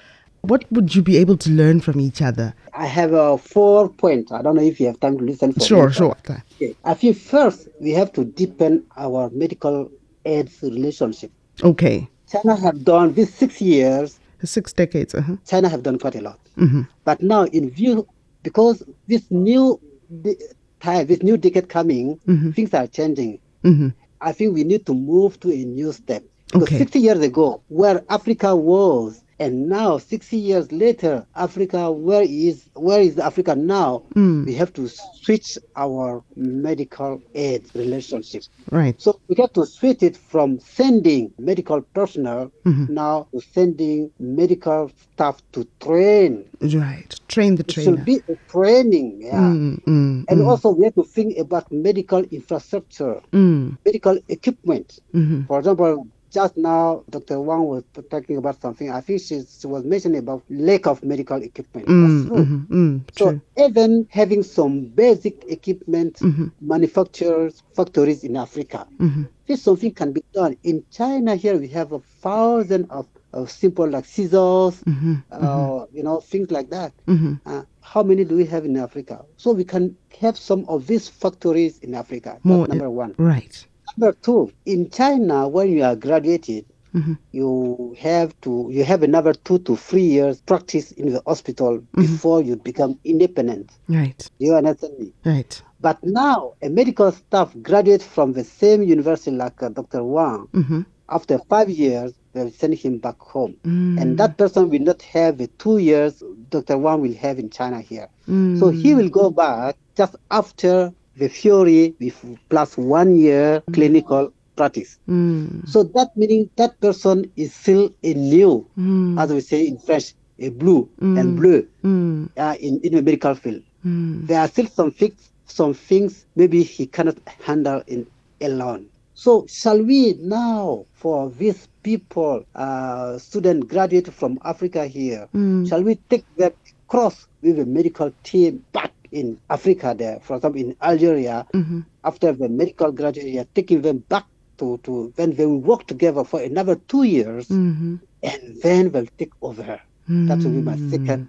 What 0.45 0.71
would 0.71 0.95
you 0.95 1.01
be 1.01 1.17
able 1.17 1.39
to 1.39 1.51
learn 1.51 1.81
from 1.81 1.99
each 1.99 2.21
other? 2.21 2.55
I 2.75 2.85
have 2.87 3.15
a 3.15 3.39
four 3.39 3.89
point. 3.89 4.31
I 4.31 4.43
don't 4.43 4.57
know 4.57 4.63
if 4.63 4.79
you 4.79 4.87
have 4.89 5.01
time 5.01 5.17
to 5.17 5.25
listen. 5.25 5.53
For 5.55 5.61
Sure, 5.61 5.87
me. 5.89 5.95
sure. 5.95 6.17
Okay. 6.61 6.77
I 6.85 6.93
feel 6.93 7.15
first 7.15 7.69
we 7.81 7.93
have 7.93 8.13
to 8.13 8.25
deepen 8.27 8.85
our 8.99 9.31
medical 9.31 9.91
aid 10.27 10.51
relationship. 10.63 11.33
Okay. 11.63 12.09
China 12.31 12.57
have 12.57 12.85
done 12.85 13.15
these 13.15 13.33
six 13.33 13.61
years. 13.63 14.21
Six 14.43 14.75
decades. 14.75 15.15
Uh-huh. 15.15 15.37
China 15.47 15.71
have 15.71 15.83
done 15.83 15.99
quite 15.99 16.17
a 16.17 16.21
lot. 16.21 16.39
hmm 16.57 16.83
But 17.05 17.23
now, 17.23 17.45
in 17.45 17.71
view, 17.71 18.07
because 18.43 18.83
this 19.09 19.31
new 19.31 19.81
de- 20.21 20.37
time, 20.81 21.07
this 21.07 21.23
new 21.23 21.39
decade 21.39 21.71
coming, 21.71 22.21
Mhm. 22.29 22.55
things 22.55 22.75
are 22.75 22.87
changing. 22.87 23.39
hmm 23.63 23.89
I 24.21 24.33
think 24.33 24.53
we 24.55 24.65
need 24.65 24.85
to 24.87 24.93
move 24.95 25.41
to 25.41 25.51
a 25.51 25.65
new 25.65 25.91
step. 25.93 26.23
Because 26.53 26.69
Okay. 26.69 26.79
60 26.79 27.01
years 27.01 27.21
ago, 27.21 27.63
where 27.69 28.05
Africa 28.11 28.55
was, 28.55 29.23
and 29.39 29.69
now 29.69 29.99
60 29.99 30.37
years 30.37 30.71
later, 30.73 31.27
Africa, 31.35 31.91
where 31.91 32.23
is 32.23 32.69
where 32.75 33.01
is 33.01 33.19
Africa 33.19 33.55
now? 33.55 34.05
Mm. 34.15 34.47
We 34.47 34.55
have 34.55 34.73
to 34.75 34.89
switch 34.89 35.59
our 35.77 36.23
medical 36.37 37.21
aid 37.35 37.67
relationship. 37.75 38.43
Right. 38.71 39.01
So 39.01 39.21
we 39.29 39.37
have 39.41 39.53
to 39.55 39.67
switch 39.67 40.03
it 40.03 40.17
from 40.17 40.61
sending 40.61 41.33
medical 41.39 41.83
personnel 41.95 42.53
Mhm. 42.65 42.89
now 42.91 43.29
to 43.35 43.41
sending 43.41 44.11
medical 44.19 44.91
staff 45.13 45.41
to 45.53 45.67
train. 45.83 46.45
Right. 46.61 47.15
Train 47.29 47.57
the 47.57 47.65
trainer. 47.65 47.93
It 47.93 47.97
should 47.97 48.05
be 48.05 48.23
a 48.29 48.35
training, 48.51 49.19
yeah. 49.23 49.41
Mm, 49.41 49.79
mm, 49.87 50.25
And 50.29 50.41
mm, 50.41 50.47
also 50.47 50.71
we 50.71 50.85
have 50.85 50.95
to 50.95 51.05
think 51.05 51.37
about 51.39 51.71
medical 51.73 52.23
infrastructure, 52.23 53.21
mm, 53.33 53.77
medical 53.85 54.19
equipment. 54.29 54.99
mhm. 55.15 55.47
For 55.47 55.59
example, 55.59 56.07
just 56.35 56.57
now 56.57 57.05
Dr. 57.11 57.41
Wang 57.41 57.65
was 57.65 57.85
talking 58.11 58.37
about 58.37 58.61
something. 58.61 58.91
I 58.91 59.01
think 59.01 59.21
she, 59.23 59.43
she 59.61 59.67
was 59.67 59.85
mentioning 59.85 60.19
about 60.19 60.43
lack 60.51 60.87
of 60.87 61.03
medical 61.05 61.41
equipment. 61.43 61.87
Mm, 61.89 62.29
mhm, 62.31 62.67
mm, 62.69 63.01
So 63.19 63.31
true. 63.31 63.41
even 63.67 64.07
having 64.11 64.43
some 64.43 64.75
basic 65.03 65.45
equipment 65.49 66.15
Mhm. 66.21 66.53
manufacturers, 66.61 67.63
factories 67.77 68.25
in 68.25 68.37
Africa, 68.37 68.87
Mhm. 69.01 69.29
this 69.47 69.63
something 69.63 69.93
can 69.95 70.13
be 70.13 70.23
done. 70.35 70.57
In 70.63 70.85
China 70.91 71.37
here 71.37 71.57
we 71.59 71.69
have 71.69 71.93
a 71.93 72.01
thousand 72.23 72.87
of, 72.91 73.07
of 73.33 73.51
simple 73.51 73.89
like 73.89 74.05
scissors, 74.07 74.83
Mhm, 74.87 75.23
uh, 75.31 75.87
you 75.93 76.03
know, 76.03 76.21
things 76.21 76.51
like 76.51 76.71
that. 76.71 76.93
mhm. 77.07 77.41
Uh, 77.47 77.63
how 77.81 78.03
many 78.03 78.25
do 78.25 78.37
we 78.37 78.47
have 78.47 78.65
in 78.65 78.77
Africa? 78.77 79.25
So 79.37 79.53
we 79.53 79.65
can 79.65 79.97
have 80.21 80.37
some 80.39 80.65
of 80.69 80.87
these 80.87 81.09
factories 81.09 81.79
in 81.79 81.95
Africa. 81.95 82.39
More- 82.45 82.67
number 82.67 82.91
one. 82.91 83.15
Right. 83.19 83.67
Number 83.97 84.17
two, 84.23 84.53
in 84.67 84.91
China, 84.91 85.49
when 85.49 85.71
you 85.71 85.83
are 85.85 85.97
graduated, 85.97 86.65
Mhm. 86.95 87.19
you 87.33 87.97
have 87.99 88.41
to 88.43 88.69
you 88.71 88.85
have 88.85 89.03
another 89.03 89.35
two 89.35 89.59
to 89.59 89.75
three 89.77 90.05
years 90.05 90.41
practice 90.43 90.93
in 90.93 91.13
the 91.13 91.21
hospital 91.27 91.81
before 91.97 92.41
you 92.41 92.55
become 92.57 92.99
independent. 93.05 93.71
Right. 93.89 94.31
You 94.39 94.55
understand 94.55 94.99
me? 95.01 95.13
Right. 95.25 95.61
But 95.81 95.99
now 96.05 96.55
a 96.63 96.69
medical 96.69 97.11
staff 97.11 97.55
graduate 97.63 98.03
from 98.03 98.33
the 98.33 98.45
same 98.45 98.83
university 98.85 99.33
like 99.37 99.61
uh, 99.63 99.71
Dr. 99.71 100.05
Wang. 100.05 100.47
Mm-hmm. 100.53 100.83
After 101.09 101.39
five 101.51 101.69
years, 101.69 102.13
they 102.33 102.45
will 102.45 102.51
send 102.53 102.75
him 102.75 102.99
back 102.99 103.19
home. 103.19 103.57
Mm. 103.65 104.01
And 104.01 104.19
that 104.19 104.39
person 104.39 104.71
will 104.71 104.81
not 104.81 105.03
have 105.03 105.39
the 105.39 105.49
two 105.59 105.79
years 105.79 106.23
Dr. 106.51 106.79
Wang 106.79 107.01
will 107.03 107.15
have 107.15 107.39
in 107.41 107.51
China 107.51 107.81
here. 107.81 108.09
Mm. 108.29 108.59
So 108.59 108.71
he 108.71 108.95
will 108.95 109.09
go 109.11 109.31
back 109.31 109.77
just 109.97 110.15
after 110.31 110.93
the 111.17 111.29
theory 111.29 111.95
with 112.01 112.17
plus 112.51 112.77
one 112.77 113.17
year 113.17 113.63
clinical 113.73 114.33
practice. 114.57 114.99
Mm. 115.09 115.69
So 115.69 115.83
that 115.95 116.11
meaning 116.17 116.51
that 116.57 116.81
person 116.81 117.31
is 117.37 117.55
still 117.55 117.91
a 118.03 118.15
new, 118.15 118.69
Mm. 118.79 119.21
as 119.21 119.33
we 119.33 119.41
say 119.41 119.67
in 119.67 119.79
French, 119.79 120.15
a 120.39 120.49
blue 120.51 120.91
Mm. 121.01 121.21
and 121.21 121.37
blue 121.37 121.69
Mm. 121.85 122.31
uh, 122.37 122.57
in, 122.61 122.81
in 122.83 122.95
the 122.95 123.03
medical 123.03 123.35
field. 123.35 123.63
Mm. 123.85 124.27
There 124.27 124.41
are 124.41 124.49
still 124.49 124.67
some 124.67 124.91
things, 124.91 125.31
some 125.47 125.75
things 125.75 126.27
maybe 126.37 126.63
he 126.63 126.87
cannot 126.87 127.19
handle 127.45 127.83
in 127.87 128.07
alone. 128.41 128.87
So 129.15 129.47
shall 129.49 129.81
we 129.83 130.15
now, 130.21 130.87
for 130.93 131.31
these 131.31 131.69
people, 131.85 132.45
uh, 132.55 133.19
student 133.19 133.69
graduate 133.69 134.13
from 134.13 134.39
Africa 134.45 134.87
here, 134.87 135.29
Mm. 135.35 135.69
shall 135.69 135.83
we 135.83 135.97
take 136.11 136.25
them 136.37 136.53
across 136.89 137.27
with 137.43 137.59
a 137.61 137.67
medical 137.67 138.13
team 138.25 138.65
back 138.73 138.94
in 139.15 139.41
Africa 139.49 139.95
there, 139.97 140.19
for 140.21 140.37
example 140.37 140.61
in 140.61 140.77
Algeria, 140.83 141.47
Mhm. 141.55 141.87
after 142.05 142.33
the 142.33 142.49
medical 142.49 142.93
graduate, 142.93 143.27
we 143.33 143.39
are 143.39 143.49
taking 143.55 143.81
them 143.83 143.99
back 144.09 144.27
to, 144.59 144.79
to 144.85 145.13
then 145.17 145.35
they 145.37 145.47
will 145.47 145.61
work 145.73 145.87
together 145.87 146.25
for 146.25 146.41
another 146.41 146.77
two 146.91 147.05
years 147.05 147.49
Mhm. 147.49 148.01
and 148.23 148.41
then 148.63 148.91
they'll 148.93 149.15
take 149.19 149.33
over. 149.43 149.81
That 150.29 150.45
will 150.45 150.53
be 150.53 150.63
my 150.63 150.77
Mm. 150.77 150.91
second. 150.91 151.21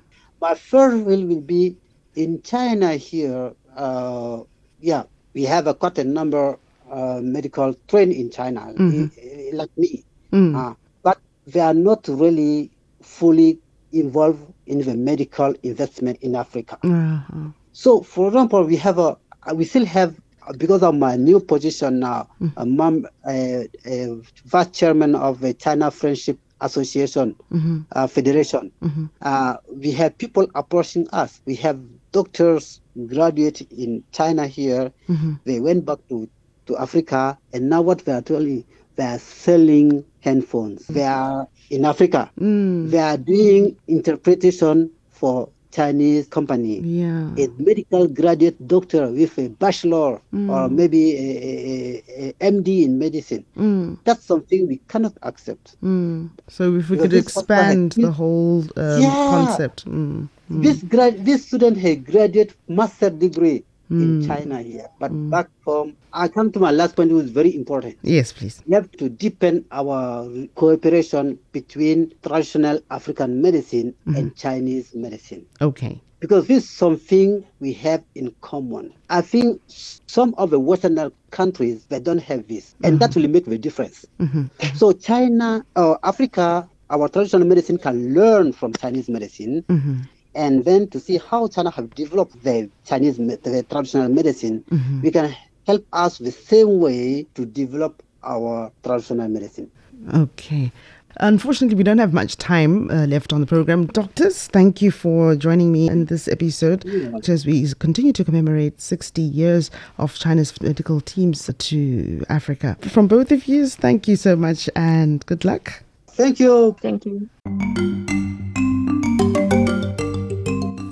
My 0.41 0.53
third 0.55 1.05
will, 1.05 1.25
will 1.25 1.41
be 1.41 1.77
in 2.15 2.41
China 2.43 2.93
here. 2.95 3.53
Uh, 3.75 4.43
yeah, 4.79 5.03
we 5.33 5.43
have 5.43 5.67
a 5.67 5.73
quite 5.73 5.97
a 5.99 6.03
number 6.03 6.57
uh, 6.91 7.19
medical 7.21 7.73
trained 7.89 8.13
in 8.13 8.29
China, 8.29 8.61
Mhm. 8.77 9.11
eh, 9.17 9.49
eh, 9.49 9.51
like 9.53 9.71
me, 9.77 10.03
Mm. 10.33 10.55
uh, 10.55 10.73
but 11.03 11.17
they 11.47 11.59
are 11.61 11.73
not 11.73 12.07
really 12.07 12.71
fully 13.01 13.59
involved 13.91 14.43
in 14.67 14.79
the 14.81 14.95
medical 14.95 15.53
investment 15.63 16.17
in 16.21 16.35
Africa. 16.35 16.77
Uh-huh. 16.83 17.49
So, 17.75 18.01
for 18.01 18.27
example, 18.29 18.63
we 18.63 18.77
have 18.77 18.99
a 18.99 19.17
we 19.53 19.65
still 19.65 19.85
have 19.85 20.15
because 20.57 20.81
of 20.81 20.95
my 20.95 21.17
new 21.17 21.41
position 21.41 21.99
now, 21.99 22.29
a 22.55 22.65
mom, 22.65 23.05
a, 23.27 23.67
a 23.85 24.15
vice 24.45 24.69
chairman 24.71 25.13
of 25.15 25.41
the 25.41 25.53
China 25.53 25.91
Friendship 25.91 26.39
Association 26.61 27.35
Mhm. 27.51 27.85
uh, 27.91 28.07
Federation. 28.07 28.71
Mhm. 28.81 29.09
Uh, 29.21 29.57
we 29.75 29.91
have 29.91 30.17
people 30.17 30.47
approaching 30.55 31.05
us. 31.11 31.41
We 31.45 31.55
have 31.55 31.79
doctors 32.13 32.79
graduate 33.07 33.61
in 33.71 34.03
China 34.13 34.47
here. 34.47 34.93
Mhm. 35.09 35.41
They 35.45 35.59
went 35.59 35.85
back 35.85 35.99
to, 36.09 36.29
to 36.67 36.77
Africa, 36.77 37.37
and 37.53 37.69
now 37.69 37.81
what 37.81 38.05
they 38.05 38.13
are 38.13 38.21
doing, 38.21 38.63
they 38.95 39.03
are 39.05 39.19
selling 39.19 40.05
handphones. 40.23 40.87
They 40.87 41.03
are 41.03 41.47
in 41.69 41.83
Africa. 41.85 42.31
Mm. 42.39 42.89
They 42.91 42.99
are 42.99 43.17
doing 43.17 43.75
interpretation 43.87 44.91
for 45.11 45.49
Chinese 45.75 46.27
company. 46.27 46.79
Yeah. 46.79 47.29
A 47.37 47.47
medical 47.57 48.07
graduate 48.07 48.55
doctor 48.67 49.11
with 49.11 49.37
a 49.37 49.49
bachelor 49.49 50.21
or 50.49 50.69
maybe 50.69 51.03
a, 51.15 51.29
a, 51.51 52.33
a, 52.39 52.51
MD 52.51 52.85
in 52.85 52.97
medicine. 52.97 53.45
Mm. 53.57 53.97
That's 54.05 54.23
something 54.23 54.67
we 54.67 54.77
cannot 54.87 55.13
accept. 55.23 55.75
Mm. 55.83 56.29
So 56.47 56.75
if 56.75 56.89
we 56.89 56.95
Because 56.97 57.01
could 57.01 57.11
this 57.11 57.25
was 57.25 57.35
what 57.35 57.51
I 57.51 57.59
expand 57.71 57.91
the 57.93 58.11
whole 58.11 58.61
um, 58.77 59.01
Yeah. 59.01 59.27
concept. 59.35 59.85
Mm. 59.85 60.29
This 60.49 60.83
grad, 60.83 61.25
this 61.25 61.45
student 61.47 61.77
has 61.77 61.97
graduate 61.97 62.53
master 62.67 63.09
degree 63.09 63.63
Mm. 63.91 64.01
in 64.01 64.21
hmm. 64.21 64.27
China 64.27 64.61
here, 64.63 64.89
but 64.99 65.11
hmm. 65.11 65.29
back 65.29 65.47
home, 65.63 65.95
I 66.11 66.27
come 66.27 66.51
to 66.53 66.59
my 66.59 66.71
last 66.71 66.95
point, 66.95 67.11
which 67.11 67.25
is 67.25 67.31
very 67.31 67.55
important. 67.55 67.97
Yes, 68.01 68.33
please. 68.33 68.63
We 68.65 68.73
have 68.73 68.89
to 68.93 69.09
deepen 69.09 69.63
our 69.71 70.27
cooperation 70.55 71.37
between 71.51 72.11
traditional 72.23 72.79
African 72.89 73.43
medicine 73.43 73.93
mm-hmm. 74.07 74.15
and 74.17 74.35
Chinese 74.35 74.95
medicine. 74.95 75.45
Okay. 75.61 76.01
because 76.19 76.47
this 76.47 76.63
is 76.63 76.69
something 76.69 77.45
we 77.59 77.71
have 77.73 78.03
in 78.15 78.33
common. 78.41 78.91
I 79.11 79.21
think 79.21 79.61
some 79.67 80.33
of 80.39 80.49
the 80.49 80.59
Western 80.59 81.11
countries 81.29 81.85
they 81.85 81.99
don't 81.99 82.17
have 82.17 82.47
this, 82.47 82.73
and 82.83 82.99
that 82.99 83.11
mm-hmm. 83.11 83.21
will 83.21 83.29
make 83.29 83.45
the 83.45 83.59
difference. 83.59 84.05
Mm-hmm. 84.19 84.45
So 84.75 84.91
China 84.93 85.63
or 85.75 85.99
Africa, 86.03 86.67
our 86.89 87.09
traditional 87.09 87.45
medicine 87.45 87.77
can 87.77 88.15
learn 88.15 88.53
from 88.53 88.73
Chinese 88.73 89.07
medicine, 89.07 89.63
Mm-hmm. 89.69 90.01
And 90.35 90.65
then 90.65 90.87
to 90.89 90.99
see 90.99 91.17
how 91.17 91.47
China 91.47 91.71
have 91.71 91.95
developed 91.95 92.43
the 92.43 92.69
Chinese 92.85 93.17
the 93.17 93.65
traditional 93.69 94.09
medicine, 94.09 94.63
we 95.01 95.09
can 95.11 95.35
help 95.65 95.85
us 95.93 96.17
the 96.17 96.31
same 96.31 96.79
way 96.79 97.25
to 97.35 97.45
develop 97.45 98.03
our 98.23 98.71
traditional 98.83 99.27
medicine. 99.27 99.71
Okay. 100.13 100.71
Unfortunately, 101.17 101.77
we 101.77 101.83
don't 101.83 101.97
have 101.97 102.13
much 102.13 102.35
time 102.35 102.91
uh, 102.91 103.05
left 103.05 103.31
on 103.31 103.39
the 103.39 103.47
program. 103.47 103.85
Doctors, 103.85 104.47
thank 104.47 104.81
you 104.81 104.91
for 104.91 105.35
joining 105.35 105.71
me 105.71 105.87
in 105.87 106.05
this 106.05 106.27
episode 106.27 106.85
as 107.29 107.45
we 107.45 107.65
continue 107.79 108.11
to 108.11 108.23
commemorate 108.25 108.81
60 108.81 109.21
years 109.21 109.71
of 109.97 110.13
China's 110.15 110.59
medical 110.61 110.99
teams 110.99 111.49
to 111.57 112.25
Africa. 112.27 112.77
From 112.81 113.07
both 113.07 113.31
of 113.31 113.47
you, 113.47 113.67
thank 113.67 114.09
you 114.09 114.17
so 114.17 114.35
much 114.35 114.69
and 114.75 115.25
good 115.25 115.45
luck. 115.45 115.83
Thank 116.07 116.39
you. 116.41 116.75
Thank 116.81 117.05
you. 117.05 117.29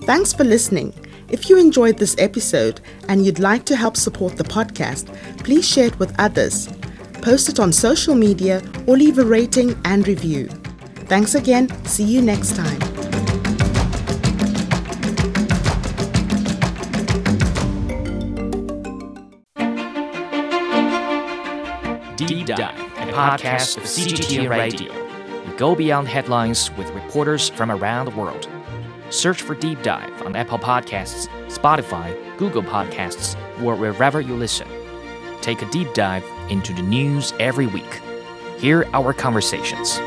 Thanks 0.05 0.33
for 0.33 0.43
listening. 0.43 0.93
If 1.29 1.49
you 1.49 1.57
enjoyed 1.57 1.97
this 1.97 2.15
episode 2.19 2.81
and 3.07 3.25
you'd 3.25 3.39
like 3.39 3.63
to 3.65 3.75
help 3.77 3.95
support 3.95 4.35
the 4.35 4.43
podcast, 4.43 5.07
please 5.43 5.65
share 5.67 5.87
it 5.87 5.97
with 5.97 6.13
others. 6.19 6.67
Post 7.21 7.47
it 7.47 7.59
on 7.59 7.71
social 7.71 8.13
media 8.13 8.61
or 8.85 8.97
leave 8.97 9.17
a 9.17 9.23
rating 9.23 9.79
and 9.85 10.05
review. 10.05 10.47
Thanks 11.07 11.35
again. 11.35 11.69
See 11.85 12.03
you 12.03 12.21
next 12.21 12.55
time. 12.57 12.79
Deep 22.17 22.45
Dive, 22.45 22.77
a 22.97 23.11
podcast 23.13 23.77
of 23.77 23.83
CGTN 23.83 24.49
Radio. 24.49 24.91
We 25.49 25.57
go 25.57 25.75
beyond 25.75 26.09
headlines 26.09 26.69
with 26.77 26.89
reporters 26.91 27.47
from 27.49 27.71
around 27.71 28.05
the 28.05 28.15
world. 28.17 28.49
Search 29.13 29.43
for 29.43 29.53
Deep 29.53 29.83
Dive 29.83 30.23
on 30.23 30.35
Apple 30.35 30.57
Podcasts, 30.57 31.27
Spotify, 31.45 32.17
Google 32.39 32.63
Podcasts, 32.63 33.35
or 33.61 33.75
wherever 33.75 34.19
you 34.19 34.33
listen. 34.35 34.67
Take 35.39 35.61
a 35.61 35.69
deep 35.69 35.93
dive 35.93 36.25
into 36.49 36.73
the 36.73 36.81
news 36.81 37.31
every 37.39 37.67
week. 37.67 38.01
Hear 38.57 38.87
our 38.91 39.13
conversations. 39.13 39.99